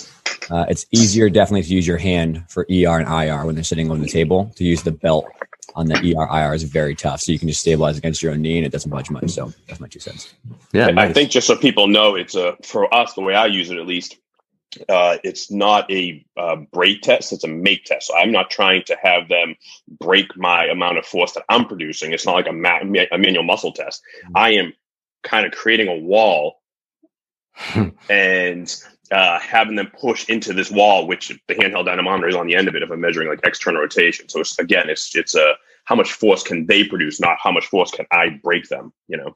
uh, 0.49 0.65
it's 0.69 0.85
easier 0.91 1.29
definitely 1.29 1.63
to 1.63 1.73
use 1.73 1.87
your 1.87 1.97
hand 1.97 2.43
for 2.49 2.63
ER 2.69 2.99
and 2.99 3.07
IR 3.07 3.45
when 3.45 3.55
they're 3.55 3.63
sitting 3.63 3.89
on 3.91 4.01
the 4.01 4.07
table. 4.07 4.51
To 4.55 4.63
use 4.63 4.83
the 4.83 4.91
belt 4.91 5.25
on 5.75 5.87
the 5.87 5.95
ER 5.95 6.27
IR 6.37 6.53
is 6.53 6.63
very 6.63 6.95
tough. 6.95 7.21
So 7.21 7.31
you 7.31 7.39
can 7.39 7.47
just 7.47 7.61
stabilize 7.61 7.97
against 7.97 8.21
your 8.21 8.33
own 8.33 8.41
knee 8.41 8.57
and 8.57 8.65
it 8.65 8.71
doesn't 8.71 8.91
budge 8.91 9.09
much. 9.09 9.29
So 9.29 9.53
that's 9.67 9.79
my 9.79 9.87
two 9.87 9.99
cents. 9.99 10.33
Yeah, 10.73 10.87
nice. 10.87 11.09
I 11.09 11.13
think 11.13 11.31
just 11.31 11.47
so 11.47 11.55
people 11.55 11.87
know, 11.87 12.15
it's 12.15 12.35
a 12.35 12.57
for 12.63 12.93
us 12.93 13.13
the 13.13 13.21
way 13.21 13.35
I 13.35 13.45
use 13.45 13.69
it 13.69 13.77
at 13.77 13.85
least. 13.85 14.17
Uh, 14.87 15.17
it's 15.23 15.51
not 15.51 15.89
a 15.91 16.25
uh, 16.37 16.55
break 16.71 17.01
test; 17.01 17.33
it's 17.33 17.43
a 17.43 17.47
make 17.47 17.85
test. 17.85 18.07
So 18.07 18.15
I'm 18.15 18.31
not 18.31 18.49
trying 18.49 18.83
to 18.85 18.97
have 19.01 19.27
them 19.27 19.55
break 19.99 20.35
my 20.37 20.65
amount 20.65 20.97
of 20.97 21.05
force 21.05 21.33
that 21.33 21.43
I'm 21.49 21.65
producing. 21.65 22.13
It's 22.13 22.25
not 22.25 22.35
like 22.35 22.47
a, 22.47 22.53
ma- 22.53 22.79
a 22.79 23.17
manual 23.17 23.43
muscle 23.43 23.73
test. 23.73 24.01
Mm-hmm. 24.25 24.37
I 24.37 24.49
am 24.51 24.73
kind 25.23 25.45
of 25.45 25.51
creating 25.51 25.87
a 25.87 25.95
wall 25.95 26.61
and 28.09 28.75
uh, 29.11 29.39
having 29.39 29.75
them 29.75 29.91
push 29.99 30.29
into 30.29 30.53
this 30.53 30.71
wall, 30.71 31.05
which 31.05 31.27
the 31.47 31.55
handheld 31.55 31.85
dynamometer 31.85 32.29
is 32.29 32.35
on 32.35 32.47
the 32.47 32.55
end 32.55 32.67
of 32.67 32.75
it 32.75 32.83
if 32.83 32.89
I'm 32.89 33.01
measuring 33.01 33.27
like 33.27 33.41
external 33.43 33.81
rotation. 33.81 34.29
So 34.29 34.39
it's, 34.39 34.57
again, 34.57 34.89
it's 34.89 35.15
it's 35.15 35.35
a 35.35 35.49
uh, 35.49 35.53
how 35.85 35.95
much 35.95 36.13
force 36.13 36.43
can 36.43 36.65
they 36.67 36.85
produce, 36.85 37.19
not 37.19 37.37
how 37.41 37.51
much 37.51 37.65
force 37.65 37.91
can 37.91 38.05
I 38.11 38.39
break 38.41 38.69
them. 38.69 38.93
You 39.07 39.17
know. 39.17 39.33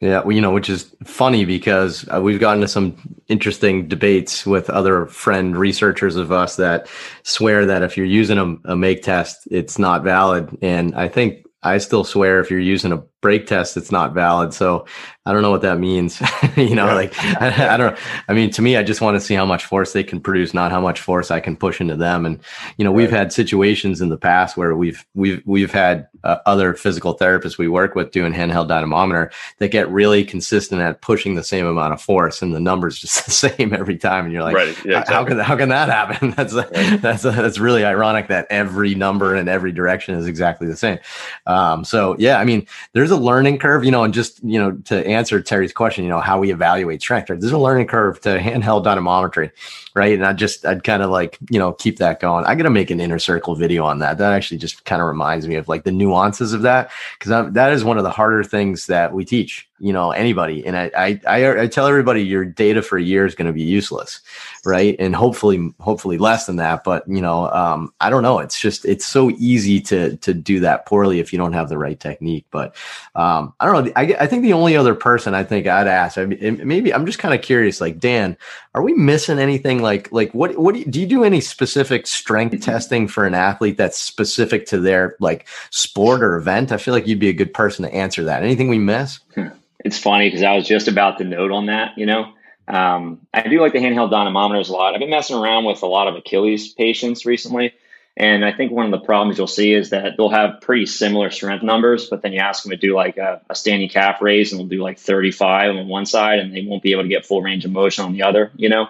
Yeah, 0.00 0.20
well, 0.22 0.32
you 0.32 0.40
know, 0.40 0.52
which 0.52 0.68
is 0.68 0.94
funny 1.04 1.44
because 1.44 2.06
uh, 2.14 2.20
we've 2.20 2.40
gotten 2.40 2.60
to 2.60 2.68
some 2.68 2.96
interesting 3.28 3.88
debates 3.88 4.44
with 4.44 4.68
other 4.68 5.06
friend 5.06 5.56
researchers 5.56 6.16
of 6.16 6.30
us 6.30 6.56
that 6.56 6.88
swear 7.22 7.64
that 7.64 7.82
if 7.82 7.96
you're 7.96 8.04
using 8.04 8.38
a, 8.38 8.72
a 8.72 8.76
make 8.76 9.02
test, 9.02 9.48
it's 9.50 9.78
not 9.78 10.02
valid. 10.02 10.56
And 10.60 10.94
I 10.94 11.08
think 11.08 11.46
I 11.62 11.78
still 11.78 12.04
swear 12.04 12.40
if 12.40 12.50
you're 12.50 12.60
using 12.60 12.92
a 12.92 13.02
break 13.24 13.46
test, 13.46 13.78
it's 13.78 13.90
not 13.90 14.12
valid. 14.12 14.52
So 14.52 14.84
I 15.26 15.32
don't 15.32 15.40
know 15.40 15.50
what 15.50 15.62
that 15.62 15.78
means. 15.78 16.20
you 16.56 16.74
know, 16.74 16.88
yeah. 16.88 16.94
like 16.94 17.14
I, 17.40 17.74
I, 17.74 17.76
don't. 17.78 17.98
I 18.28 18.34
mean, 18.34 18.50
to 18.50 18.60
me, 18.60 18.76
I 18.76 18.82
just 18.82 19.00
want 19.00 19.16
to 19.16 19.20
see 19.20 19.34
how 19.34 19.46
much 19.46 19.64
force 19.64 19.94
they 19.94 20.04
can 20.04 20.20
produce, 20.20 20.52
not 20.52 20.70
how 20.70 20.82
much 20.82 21.00
force 21.00 21.30
I 21.30 21.40
can 21.40 21.56
push 21.56 21.80
into 21.80 21.96
them. 21.96 22.26
And 22.26 22.38
you 22.76 22.84
know, 22.84 22.90
right. 22.90 22.96
we've 22.98 23.10
had 23.10 23.32
situations 23.32 24.02
in 24.02 24.10
the 24.10 24.18
past 24.18 24.58
where 24.58 24.76
we've 24.76 25.06
we've 25.14 25.42
we've 25.46 25.72
had 25.72 26.08
uh, 26.24 26.36
other 26.44 26.74
physical 26.74 27.16
therapists 27.16 27.56
we 27.56 27.68
work 27.68 27.94
with 27.94 28.10
doing 28.10 28.34
handheld 28.34 28.68
dynamometer 28.68 29.30
that 29.60 29.68
get 29.68 29.88
really 29.90 30.26
consistent 30.26 30.82
at 30.82 31.00
pushing 31.00 31.36
the 31.36 31.44
same 31.44 31.64
amount 31.64 31.94
of 31.94 32.02
force, 32.02 32.42
and 32.42 32.54
the 32.54 32.60
numbers 32.60 32.98
just 33.00 33.24
the 33.24 33.30
same 33.30 33.72
every 33.72 33.96
time. 33.96 34.26
And 34.26 34.32
you're 34.34 34.42
like, 34.42 34.56
right. 34.56 34.76
yeah, 34.84 35.00
exactly. 35.00 35.14
how 35.14 35.24
can 35.24 35.38
how 35.38 35.56
can 35.56 35.68
that 35.70 35.88
happen? 35.88 36.30
That's 36.36 36.52
right. 36.52 37.00
that's 37.00 37.22
that's 37.22 37.58
really 37.58 37.84
ironic 37.84 38.28
that 38.28 38.46
every 38.50 38.94
number 38.94 39.34
in 39.34 39.48
every 39.48 39.72
direction 39.72 40.16
is 40.16 40.26
exactly 40.26 40.66
the 40.66 40.76
same. 40.76 40.98
Um, 41.46 41.82
so 41.84 42.14
yeah, 42.18 42.38
I 42.38 42.44
mean, 42.44 42.66
there's 42.92 43.10
a 43.14 43.16
learning 43.16 43.58
curve, 43.58 43.84
you 43.84 43.90
know, 43.90 44.04
and 44.04 44.12
just 44.12 44.42
you 44.44 44.58
know 44.58 44.72
to 44.84 45.06
answer 45.06 45.40
Terry's 45.40 45.72
question, 45.72 46.04
you 46.04 46.10
know, 46.10 46.20
how 46.20 46.38
we 46.38 46.52
evaluate 46.52 47.00
strength. 47.00 47.30
Right? 47.30 47.40
There's 47.40 47.52
a 47.52 47.58
learning 47.58 47.86
curve 47.86 48.20
to 48.22 48.38
handheld 48.38 48.84
dynamometry, 48.84 49.50
right? 49.94 50.14
And 50.14 50.26
I 50.26 50.32
just, 50.32 50.66
I'd 50.66 50.84
kind 50.84 51.02
of 51.02 51.10
like, 51.10 51.38
you 51.50 51.58
know, 51.58 51.72
keep 51.72 51.98
that 51.98 52.20
going. 52.20 52.44
I 52.44 52.54
got 52.54 52.64
to 52.64 52.70
make 52.70 52.90
an 52.90 53.00
inner 53.00 53.18
circle 53.18 53.54
video 53.54 53.84
on 53.84 54.00
that. 54.00 54.18
That 54.18 54.32
actually 54.32 54.58
just 54.58 54.84
kind 54.84 55.00
of 55.00 55.08
reminds 55.08 55.48
me 55.48 55.54
of 55.54 55.68
like 55.68 55.84
the 55.84 55.92
nuances 55.92 56.52
of 56.52 56.62
that 56.62 56.90
because 57.18 57.52
that 57.52 57.72
is 57.72 57.84
one 57.84 57.98
of 57.98 58.04
the 58.04 58.10
harder 58.10 58.44
things 58.44 58.86
that 58.86 59.12
we 59.12 59.24
teach 59.24 59.68
you 59.84 59.92
know 59.92 60.12
anybody. 60.12 60.66
And 60.66 60.78
I, 60.78 60.90
I 60.96 61.20
i 61.26 61.60
i, 61.62 61.66
tell 61.66 61.86
everybody 61.86 62.22
your 62.22 62.46
data 62.46 62.80
for 62.80 62.96
a 62.96 63.02
year 63.02 63.26
is 63.26 63.34
going 63.34 63.46
to 63.46 63.52
be 63.52 63.62
useless 63.62 64.22
right? 64.64 64.96
And 64.98 65.14
hopefully 65.14 65.74
hopefully 65.78 66.16
less 66.16 66.46
than 66.46 66.56
that 66.56 66.84
but 66.84 67.06
you 67.06 67.20
know 67.20 67.50
um, 67.50 67.92
i 68.00 68.08
don't 68.08 68.22
know. 68.22 68.38
It's 68.38 68.58
just 68.58 68.86
it's 68.86 69.04
so 69.04 69.30
easy 69.32 69.80
to 69.82 70.16
to 70.16 70.32
do 70.32 70.58
that 70.60 70.86
poorly 70.86 71.20
if 71.20 71.32
you 71.32 71.38
don't 71.38 71.52
have 71.52 71.68
the 71.68 71.76
right 71.76 72.00
technique 72.00 72.46
but 72.50 72.74
um, 73.14 73.52
i 73.60 73.66
don't 73.66 73.84
know. 73.84 73.92
I, 73.94 74.16
I 74.20 74.26
think 74.26 74.42
the 74.42 74.54
only 74.54 74.76
other 74.76 74.94
person 74.94 75.34
i 75.34 75.44
think 75.44 75.66
i'd 75.66 75.86
ask 75.86 76.16
I 76.16 76.24
mean, 76.24 76.60
maybe 76.64 76.94
i'm 76.94 77.04
just 77.04 77.18
kind 77.18 77.34
of 77.34 77.42
curious 77.42 77.80
like 77.80 77.98
dan 77.98 78.36
are 78.74 78.82
we 78.82 78.92
missing 78.94 79.38
anything? 79.38 79.82
Like 79.82 80.10
like 80.10 80.34
what 80.34 80.58
what 80.58 80.74
do 80.74 80.80
you, 80.80 80.86
do 80.86 81.00
you 81.00 81.06
do 81.06 81.22
any 81.22 81.40
specific 81.40 82.06
strength 82.08 82.60
testing 82.60 83.06
for 83.06 83.24
an 83.24 83.34
athlete 83.34 83.76
that's 83.76 83.98
specific 83.98 84.66
to 84.66 84.80
their 84.80 85.16
like 85.20 85.46
sport 85.70 86.22
or 86.22 86.36
event? 86.36 86.72
I 86.72 86.76
feel 86.78 86.92
like 86.92 87.06
you'd 87.06 87.20
be 87.20 87.28
a 87.28 87.34
good 87.34 87.54
person 87.54 87.84
to 87.84 87.94
answer 87.94 88.24
that. 88.24 88.42
Anything 88.42 88.68
we 88.68 88.78
miss? 88.78 89.20
Hmm 89.34 89.48
it's 89.84 89.98
funny 89.98 90.28
because 90.28 90.42
I 90.42 90.56
was 90.56 90.66
just 90.66 90.88
about 90.88 91.18
to 91.18 91.24
note 91.24 91.52
on 91.52 91.66
that. 91.66 91.96
You 91.96 92.06
know, 92.06 92.32
um, 92.66 93.20
I 93.32 93.46
do 93.46 93.60
like 93.60 93.72
the 93.72 93.78
handheld 93.78 94.10
dynamometers 94.10 94.70
a 94.70 94.72
lot. 94.72 94.94
I've 94.94 95.00
been 95.00 95.10
messing 95.10 95.36
around 95.36 95.64
with 95.64 95.82
a 95.82 95.86
lot 95.86 96.08
of 96.08 96.16
Achilles 96.16 96.72
patients 96.72 97.26
recently. 97.26 97.74
And 98.16 98.44
I 98.44 98.52
think 98.52 98.70
one 98.70 98.86
of 98.86 98.92
the 98.92 99.04
problems 99.04 99.38
you'll 99.38 99.48
see 99.48 99.74
is 99.74 99.90
that 99.90 100.16
they'll 100.16 100.28
have 100.28 100.60
pretty 100.60 100.86
similar 100.86 101.30
strength 101.30 101.64
numbers, 101.64 102.08
but 102.08 102.22
then 102.22 102.32
you 102.32 102.38
ask 102.38 102.62
them 102.62 102.70
to 102.70 102.76
do 102.76 102.94
like 102.94 103.16
a, 103.16 103.40
a 103.50 103.56
standing 103.56 103.88
calf 103.88 104.22
raise 104.22 104.52
and 104.52 104.60
they'll 104.60 104.68
do 104.68 104.82
like 104.82 105.00
35 105.00 105.74
on 105.74 105.88
one 105.88 106.06
side 106.06 106.38
and 106.38 106.54
they 106.54 106.64
won't 106.64 106.82
be 106.82 106.92
able 106.92 107.02
to 107.02 107.08
get 107.08 107.26
full 107.26 107.42
range 107.42 107.64
of 107.64 107.72
motion 107.72 108.04
on 108.04 108.12
the 108.12 108.22
other, 108.22 108.52
you 108.54 108.68
know? 108.68 108.88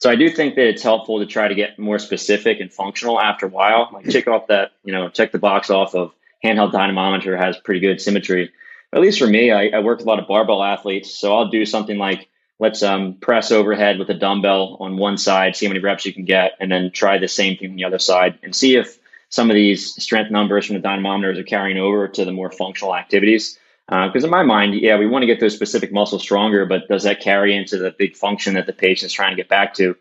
So 0.00 0.10
I 0.10 0.16
do 0.16 0.28
think 0.28 0.56
that 0.56 0.66
it's 0.66 0.82
helpful 0.82 1.20
to 1.20 1.26
try 1.26 1.48
to 1.48 1.54
get 1.54 1.78
more 1.78 1.98
specific 1.98 2.60
and 2.60 2.70
functional 2.70 3.18
after 3.18 3.46
a 3.46 3.48
while. 3.48 3.88
Like 3.90 4.10
check 4.10 4.28
off 4.28 4.48
that, 4.48 4.72
you 4.84 4.92
know, 4.92 5.08
check 5.08 5.32
the 5.32 5.38
box 5.38 5.70
off 5.70 5.94
of 5.94 6.12
handheld 6.44 6.72
dynamometer 6.72 7.36
has 7.36 7.56
pretty 7.56 7.80
good 7.80 8.00
symmetry 8.00 8.52
at 8.92 9.00
least 9.00 9.18
for 9.18 9.26
me, 9.26 9.50
I, 9.50 9.68
I 9.68 9.80
work 9.80 9.98
with 9.98 10.06
a 10.06 10.08
lot 10.08 10.18
of 10.18 10.28
barbell 10.28 10.62
athletes. 10.62 11.14
So 11.14 11.34
I'll 11.34 11.48
do 11.48 11.64
something 11.64 11.98
like 11.98 12.28
let's 12.58 12.82
um, 12.82 13.14
press 13.14 13.50
overhead 13.50 13.98
with 13.98 14.10
a 14.10 14.14
dumbbell 14.14 14.76
on 14.80 14.96
one 14.96 15.16
side, 15.18 15.56
see 15.56 15.66
how 15.66 15.70
many 15.70 15.80
reps 15.80 16.06
you 16.06 16.12
can 16.12 16.24
get, 16.24 16.52
and 16.60 16.70
then 16.70 16.90
try 16.92 17.18
the 17.18 17.28
same 17.28 17.56
thing 17.56 17.70
on 17.70 17.76
the 17.76 17.84
other 17.84 17.98
side 17.98 18.38
and 18.42 18.54
see 18.54 18.76
if 18.76 18.98
some 19.30 19.50
of 19.50 19.54
these 19.54 20.00
strength 20.02 20.30
numbers 20.30 20.66
from 20.66 20.76
the 20.76 20.86
dynamometers 20.86 21.38
are 21.38 21.44
carrying 21.44 21.78
over 21.78 22.06
to 22.06 22.24
the 22.24 22.32
more 22.32 22.50
functional 22.50 22.94
activities. 22.94 23.58
Because 23.88 24.24
uh, 24.24 24.26
in 24.26 24.30
my 24.30 24.42
mind, 24.42 24.74
yeah, 24.74 24.96
we 24.96 25.06
want 25.06 25.22
to 25.22 25.26
get 25.26 25.40
those 25.40 25.54
specific 25.54 25.92
muscles 25.92 26.22
stronger, 26.22 26.66
but 26.66 26.86
does 26.88 27.02
that 27.02 27.20
carry 27.20 27.56
into 27.56 27.78
the 27.78 27.90
big 27.90 28.14
function 28.14 28.54
that 28.54 28.66
the 28.66 28.72
patient's 28.72 29.14
trying 29.14 29.32
to 29.32 29.36
get 29.36 29.48
back 29.48 29.74
to? 29.74 29.96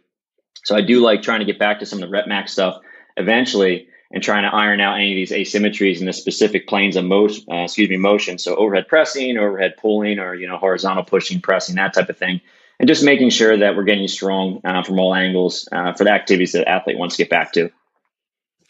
So 0.64 0.76
I 0.76 0.82
do 0.82 1.00
like 1.00 1.24
trying 1.24 1.40
to 1.40 1.46
get 1.46 1.58
back 1.58 1.80
to 1.80 1.86
some 1.86 2.04
of 2.04 2.08
the 2.08 2.14
rep 2.14 2.28
max 2.28 2.52
stuff 2.52 2.80
eventually 3.18 3.88
and 4.14 4.22
trying 4.22 4.44
to 4.44 4.56
iron 4.56 4.82
out 4.82 4.96
any 4.96 5.12
of 5.12 5.16
these 5.16 5.32
asymmetries 5.32 6.00
in 6.00 6.06
the 6.06 6.14
specific 6.14 6.68
planes 6.68 6.96
of 6.96 7.06
motion, 7.06 7.46
uh, 7.52 7.64
excuse 7.64 7.90
me, 7.90 7.98
motion. 7.98 8.38
So 8.38 8.56
overhead 8.56 8.88
pressing, 8.88 9.38
overhead 9.38 9.76
pulling, 9.78 10.20
or 10.20 10.36
you 10.36 10.48
know 10.48 10.58
horizontal 10.58 11.04
pushing, 11.04 11.42
pressing, 11.42 11.76
that 11.76 11.94
type 11.94 12.10
of 12.10 12.18
thing, 12.18 12.42
and 12.80 12.88
just 12.88 13.04
making 13.04 13.30
sure 13.30 13.58
that 13.58 13.76
we're 13.76 13.84
getting 13.84 14.08
strong 14.08 14.62
uh, 14.64 14.84
from 14.84 15.00
all 15.00 15.16
angles 15.16 15.68
uh, 15.72 15.94
for 15.94 16.04
the 16.04 16.12
activities 16.12 16.52
that 16.54 16.68
athlete 16.68 16.98
wants 16.98 17.16
to 17.16 17.24
get 17.24 17.30
back 17.30 17.54
to. 17.54 17.72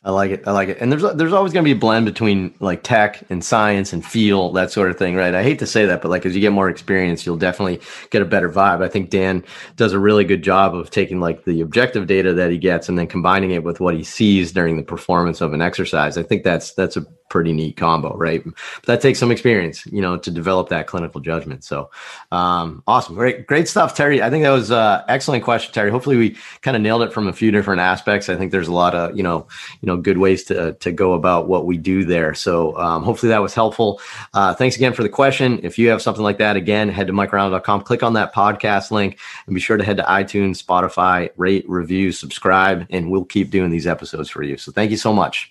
I 0.04 0.10
like 0.10 0.32
it. 0.32 0.48
I 0.48 0.52
like 0.52 0.70
it. 0.70 0.80
And 0.82 0.92
there's 0.92 1.04
there's 1.14 1.32
always 1.32 1.54
going 1.54 1.64
to 1.64 1.68
be 1.68 1.78
a 1.78 1.80
blend 1.80 2.08
between 2.08 2.56
like 2.60 2.82
tech 2.82 3.24
and 3.30 3.44
science 3.44 3.94
and 3.94 4.04
feel 4.04 4.52
that 4.54 4.72
sort 4.72 4.90
of 4.90 4.98
thing, 4.98 5.16
right? 5.16 5.36
I 5.36 5.44
hate 5.44 5.60
to 5.60 5.68
say 5.68 5.86
that, 5.86 6.02
but 6.02 6.10
like 6.10 6.26
as 6.26 6.34
you 6.34 6.42
get 6.42 6.52
more 6.52 6.70
experience, 6.70 7.24
you'll 7.24 7.38
definitely 7.38 7.80
get 8.10 8.24
a 8.24 8.26
better 8.26 8.50
vibe. 8.50 8.82
I 8.82 8.88
think 8.88 9.12
Dan 9.12 9.44
does 9.76 9.94
a 9.94 10.00
really 10.00 10.24
good 10.24 10.42
job 10.42 10.74
of 10.74 10.90
taking 10.90 11.20
like 11.20 11.46
the 11.46 11.62
objective 11.62 12.08
data 12.08 12.34
that 12.34 12.50
he 12.50 12.58
gets 12.58 12.90
and 12.90 12.98
then 12.98 13.06
combining 13.06 13.52
it 13.52 13.64
with 13.64 13.80
what 13.80 13.94
he 13.94 14.04
sees 14.04 14.52
during 14.52 14.76
the 14.76 14.84
performance 14.84 15.40
of 15.40 15.54
an 15.54 15.62
exercise. 15.62 16.18
I 16.18 16.24
think 16.24 16.44
that's 16.44 16.74
that's 16.74 16.98
a 16.98 17.06
pretty 17.32 17.54
neat 17.54 17.78
combo, 17.78 18.16
right? 18.18 18.44
But 18.44 18.86
that 18.86 19.02
takes 19.02 19.18
some 19.18 19.32
experience, 19.32 19.86
you 19.86 20.02
know, 20.02 20.18
to 20.18 20.30
develop 20.30 20.68
that 20.70 20.86
clinical 20.86 21.22
judgment. 21.22 21.64
So, 21.64 21.90
um, 22.34 22.84
awesome, 22.88 23.16
great, 23.16 23.48
great 23.48 23.70
stuff, 23.70 23.96
Terry. 23.96 24.22
I 24.22 24.30
think 24.30 24.44
that 24.44 24.50
was 24.52 24.70
uh, 24.70 25.04
excellent 25.08 25.46
question, 25.46 25.74
Terry. 25.74 25.90
Hopefully, 25.90 26.18
we 26.18 26.38
kind 26.62 26.76
of 26.76 26.84
nailed 26.84 27.04
it 27.04 27.14
from 27.14 27.30
a 27.30 27.34
few 27.34 27.50
different 27.50 27.80
aspects. 27.80 28.28
I 28.28 28.36
think 28.36 28.52
there's 28.52 28.68
a 28.68 28.74
lot 28.74 28.94
of 28.94 29.16
you 29.16 29.24
know, 29.24 29.48
you 29.80 29.88
know, 29.88 29.96
good 29.96 30.18
ways 30.18 30.44
to 30.46 30.74
to 30.74 30.92
go 30.92 31.14
about 31.14 31.48
what 31.48 31.66
we 31.66 31.78
do 31.78 32.04
there. 32.04 32.36
So, 32.36 32.78
um, 32.78 33.04
hopefully, 33.04 33.30
that 33.30 33.42
was 33.42 33.54
helpful. 33.54 34.02
Uh, 34.34 34.54
thanks 34.54 34.76
again 34.76 34.92
for 34.92 35.04
the 35.04 35.10
question. 35.10 35.62
If 35.64 35.80
you 35.80 35.88
have 35.88 36.02
something 36.02 36.24
like 36.24 36.38
that, 36.40 36.58
again, 36.58 36.90
head 36.90 37.08
to 37.08 37.14
mikereinold.com, 37.14 37.82
click 37.84 38.04
on 38.04 38.14
that 38.14 38.36
podcast 38.36 38.92
link, 38.92 39.18
and 39.48 39.56
be 39.56 39.62
sure 39.62 39.78
to 39.78 39.86
head 39.86 39.98
to 39.98 40.04
iTunes, 40.04 40.62
Spotify, 40.62 41.30
rate, 41.38 41.64
review, 41.70 42.12
subscribe, 42.12 42.86
and 42.90 43.10
we'll 43.10 43.24
keep 43.24 43.52
doing 43.52 43.72
these 43.72 43.88
episodes 43.88 44.30
for 44.30 44.44
you. 44.44 44.58
So, 44.58 44.74
thank 44.74 44.92
you 44.92 44.98
so 44.98 45.14
much. 45.14 45.51